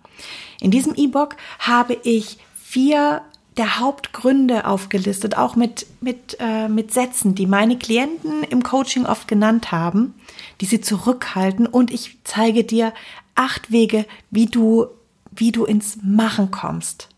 In 0.60 0.70
diesem 0.70 0.94
E-Book 0.94 1.36
habe 1.58 1.98
ich 2.02 2.38
vier 2.62 3.22
der 3.56 3.78
Hauptgründe 3.78 4.66
aufgelistet, 4.66 5.36
auch 5.36 5.56
mit, 5.56 5.86
mit, 6.00 6.38
äh, 6.40 6.68
mit 6.68 6.92
Sätzen, 6.92 7.34
die 7.34 7.46
meine 7.46 7.76
Klienten 7.76 8.42
im 8.44 8.62
Coaching 8.62 9.04
oft 9.04 9.28
genannt 9.28 9.72
haben, 9.72 10.14
die 10.60 10.64
sie 10.64 10.80
zurückhalten 10.80 11.66
und 11.66 11.90
ich 11.90 12.16
zeige 12.24 12.64
dir 12.64 12.94
acht 13.34 13.70
Wege, 13.70 14.06
wie 14.30 14.46
du, 14.46 14.86
wie 15.30 15.52
du 15.52 15.64
ins 15.64 15.98
Machen 16.02 16.50
kommst. 16.50 17.08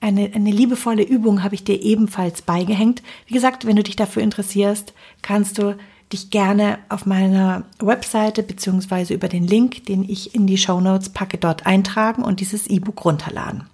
Eine, 0.00 0.32
eine 0.34 0.50
liebevolle 0.50 1.02
Übung 1.02 1.42
habe 1.42 1.54
ich 1.54 1.62
dir 1.62 1.80
ebenfalls 1.80 2.42
beigehängt. 2.42 3.02
Wie 3.26 3.34
gesagt, 3.34 3.66
wenn 3.66 3.76
du 3.76 3.82
dich 3.82 3.96
dafür 3.96 4.22
interessierst, 4.22 4.94
kannst 5.20 5.58
du 5.58 5.76
dich 6.12 6.30
gerne 6.30 6.78
auf 6.88 7.06
meiner 7.06 7.64
Webseite 7.78 8.42
beziehungsweise 8.42 9.14
über 9.14 9.28
den 9.28 9.46
Link, 9.46 9.86
den 9.86 10.08
ich 10.08 10.34
in 10.34 10.46
die 10.46 10.58
Show 10.58 10.80
Notes 10.80 11.10
packe, 11.10 11.38
dort 11.38 11.66
eintragen 11.66 12.22
und 12.22 12.40
dieses 12.40 12.66
E-Book 12.66 13.04
runterladen. 13.04 13.64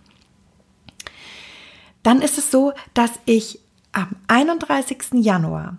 Dann 2.03 2.21
ist 2.21 2.39
es 2.39 2.51
so, 2.51 2.73
dass 2.95 3.11
ich 3.25 3.59
am 3.93 4.17
31. 4.29 5.15
Januar 5.15 5.79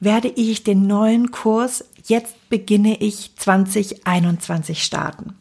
werde 0.00 0.28
ich 0.28 0.64
den 0.64 0.86
neuen 0.86 1.30
Kurs 1.30 1.84
Jetzt 2.08 2.48
beginne 2.48 3.02
ich 3.02 3.36
2021 3.36 4.82
starten. 4.82 5.34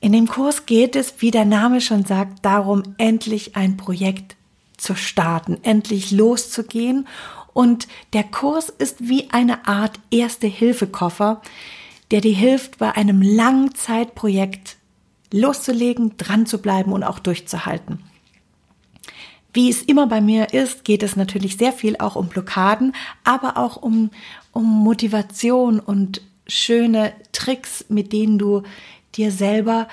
In 0.00 0.12
dem 0.12 0.28
Kurs 0.28 0.66
geht 0.66 0.94
es, 0.94 1.14
wie 1.18 1.32
der 1.32 1.44
Name 1.44 1.80
schon 1.80 2.04
sagt, 2.04 2.44
darum, 2.44 2.94
endlich 2.96 3.56
ein 3.56 3.76
Projekt 3.76 4.36
zu 4.76 4.94
starten, 4.94 5.58
endlich 5.62 6.12
loszugehen. 6.12 7.08
Und 7.52 7.88
der 8.12 8.24
Kurs 8.24 8.68
ist 8.70 9.08
wie 9.08 9.30
eine 9.30 9.66
Art 9.66 9.98
Erste-Hilfe-Koffer, 10.10 11.42
der 12.10 12.20
dir 12.20 12.34
hilft, 12.34 12.78
bei 12.78 12.92
einem 12.92 13.22
Langzeitprojekt 13.22 14.76
loszulegen, 15.32 16.16
dran 16.16 16.46
zu 16.46 16.58
bleiben 16.58 16.92
und 16.92 17.02
auch 17.04 17.18
durchzuhalten. 17.18 18.02
Wie 19.54 19.68
es 19.68 19.82
immer 19.82 20.06
bei 20.06 20.20
mir 20.20 20.54
ist, 20.54 20.84
geht 20.84 21.02
es 21.02 21.16
natürlich 21.16 21.56
sehr 21.56 21.72
viel 21.72 21.96
auch 21.98 22.16
um 22.16 22.28
Blockaden, 22.28 22.94
aber 23.24 23.58
auch 23.58 23.76
um, 23.76 24.10
um 24.52 24.64
Motivation 24.64 25.78
und 25.78 26.22
schöne 26.46 27.12
Tricks, 27.32 27.84
mit 27.88 28.12
denen 28.12 28.38
du 28.38 28.62
dir 29.14 29.30
selber, 29.30 29.88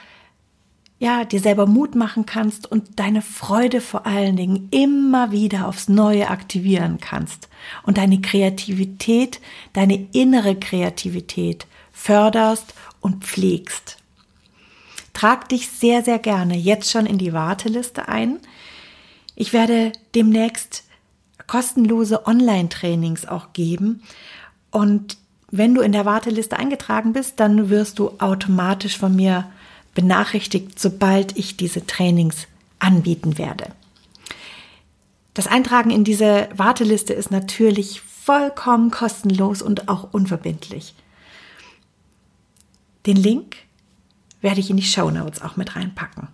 ja, 1.00 1.24
dir 1.24 1.40
selber 1.40 1.66
Mut 1.66 1.96
machen 1.96 2.26
kannst 2.26 2.70
und 2.70 3.00
deine 3.00 3.22
Freude 3.22 3.80
vor 3.80 4.06
allen 4.06 4.36
Dingen 4.36 4.68
immer 4.72 5.32
wieder 5.32 5.68
aufs 5.68 5.88
Neue 5.88 6.30
aktivieren 6.30 7.00
kannst 7.00 7.48
und 7.84 7.98
deine 7.98 8.20
Kreativität, 8.20 9.40
deine 9.72 10.08
innere 10.12 10.56
Kreativität 10.56 11.68
förderst 11.94 12.74
und 13.00 13.24
pflegst. 13.24 13.98
Trag 15.14 15.48
dich 15.50 15.70
sehr, 15.70 16.04
sehr 16.04 16.20
gerne 16.20 16.58
jetzt 16.58 16.92
schon 16.92 17.06
in 17.06 17.18
die 17.18 17.34
Warteliste 17.34 18.10
ein. 18.10 18.40
Ich 19.36 19.54
werde 19.54 19.94
demnächst 20.16 20.84
kostenlose 21.48 22.28
Online-Trainings 22.28 23.26
auch 23.26 23.54
geben. 23.54 24.04
Und 24.70 25.18
wenn 25.50 25.74
du 25.74 25.82
in 25.82 25.94
der 25.94 26.06
Warteliste 26.06 26.58
eingetragen 26.60 27.14
bist, 27.14 27.40
dann 27.40 27.70
wirst 27.70 28.00
du 28.00 28.12
automatisch 28.20 28.98
von 28.98 29.16
mir 29.16 29.50
benachrichtigt, 29.94 30.80
sobald 30.80 31.38
ich 31.38 31.58
diese 31.58 31.86
Trainings 31.86 32.48
anbieten 32.80 33.38
werde. 33.38 33.74
Das 35.34 35.48
Eintragen 35.48 35.90
in 35.90 36.04
diese 36.04 36.50
Warteliste 36.54 37.14
ist 37.14 37.32
natürlich 37.32 38.02
vollkommen 38.02 38.92
kostenlos 38.92 39.62
und 39.62 39.88
auch 39.88 40.12
unverbindlich. 40.12 40.94
Den 43.06 43.16
Link 43.16 43.58
werde 44.42 44.60
ich 44.60 44.70
in 44.70 44.78
die 44.78 44.84
Show 44.84 45.10
Notes 45.10 45.42
auch 45.42 45.56
mit 45.56 45.76
reinpacken. 45.76 46.28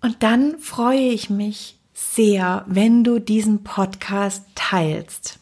Und 0.00 0.22
dann 0.22 0.58
freue 0.58 1.08
ich 1.08 1.30
mich 1.30 1.78
sehr, 1.94 2.64
wenn 2.68 3.04
du 3.04 3.18
diesen 3.18 3.64
Podcast 3.64 4.44
teilst. 4.54 5.38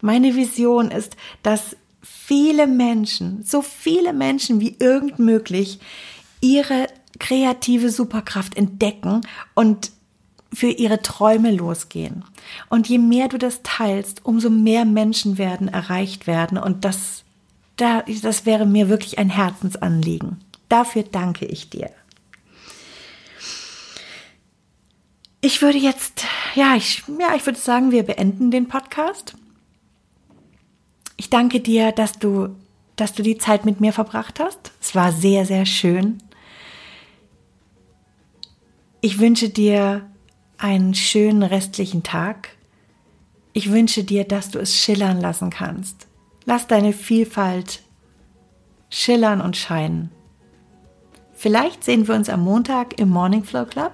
Meine 0.00 0.36
Vision 0.36 0.90
ist, 0.90 1.16
dass 1.42 1.76
viele 2.26 2.66
Menschen, 2.66 3.42
so 3.44 3.60
viele 3.60 4.12
Menschen 4.12 4.60
wie 4.60 4.76
irgend 4.78 5.18
möglich, 5.18 5.78
ihre 6.40 6.86
kreative 7.18 7.90
Superkraft 7.90 8.56
entdecken 8.56 9.20
und 9.54 9.90
für 10.52 10.68
ihre 10.68 11.02
Träume 11.02 11.50
losgehen. 11.50 12.24
Und 12.70 12.88
je 12.88 12.98
mehr 12.98 13.28
du 13.28 13.38
das 13.38 13.60
teilst, 13.62 14.24
umso 14.24 14.48
mehr 14.48 14.84
Menschen 14.84 15.36
werden 15.36 15.68
erreicht 15.68 16.26
werden. 16.26 16.56
Und 16.56 16.84
das, 16.84 17.24
das 17.76 18.46
wäre 18.46 18.64
mir 18.64 18.88
wirklich 18.88 19.18
ein 19.18 19.30
Herzensanliegen. 19.30 20.38
Dafür 20.68 21.02
danke 21.02 21.44
ich 21.44 21.70
dir. 21.70 21.90
Ich 25.40 25.60
würde 25.60 25.78
jetzt, 25.78 26.24
ja, 26.54 26.74
ich, 26.74 27.02
ja, 27.20 27.34
ich 27.36 27.44
würde 27.44 27.58
sagen, 27.58 27.90
wir 27.90 28.04
beenden 28.04 28.50
den 28.50 28.66
Podcast. 28.66 29.34
Ich 31.24 31.30
danke 31.30 31.60
dir, 31.60 31.90
dass 31.90 32.18
du, 32.18 32.50
dass 32.96 33.14
du 33.14 33.22
die 33.22 33.38
Zeit 33.38 33.64
mit 33.64 33.80
mir 33.80 33.94
verbracht 33.94 34.40
hast. 34.40 34.72
Es 34.82 34.94
war 34.94 35.10
sehr, 35.10 35.46
sehr 35.46 35.64
schön. 35.64 36.22
Ich 39.00 39.18
wünsche 39.18 39.48
dir 39.48 40.06
einen 40.58 40.92
schönen 40.92 41.42
restlichen 41.42 42.02
Tag. 42.02 42.50
Ich 43.54 43.72
wünsche 43.72 44.04
dir, 44.04 44.24
dass 44.24 44.50
du 44.50 44.58
es 44.58 44.78
schillern 44.78 45.18
lassen 45.18 45.48
kannst. 45.48 46.08
Lass 46.44 46.66
deine 46.66 46.92
Vielfalt 46.92 47.80
schillern 48.90 49.40
und 49.40 49.56
scheinen. 49.56 50.10
Vielleicht 51.32 51.84
sehen 51.84 52.06
wir 52.06 52.16
uns 52.16 52.28
am 52.28 52.44
Montag 52.44 53.00
im 53.00 53.08
Morning 53.08 53.44
Flow 53.44 53.64
Club. 53.64 53.92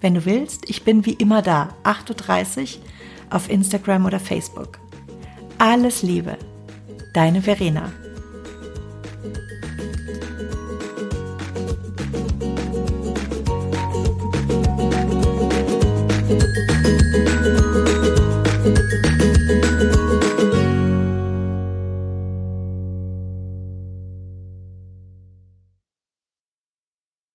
Wenn 0.00 0.14
du 0.14 0.24
willst, 0.24 0.70
ich 0.70 0.82
bin 0.82 1.04
wie 1.04 1.12
immer 1.12 1.42
da, 1.42 1.74
8.30 1.84 2.78
Uhr 2.78 2.82
auf 3.28 3.50
Instagram 3.50 4.06
oder 4.06 4.18
Facebook. 4.18 4.78
Alles 5.58 6.02
Liebe, 6.02 6.38
deine 7.12 7.42
Verena. 7.42 7.90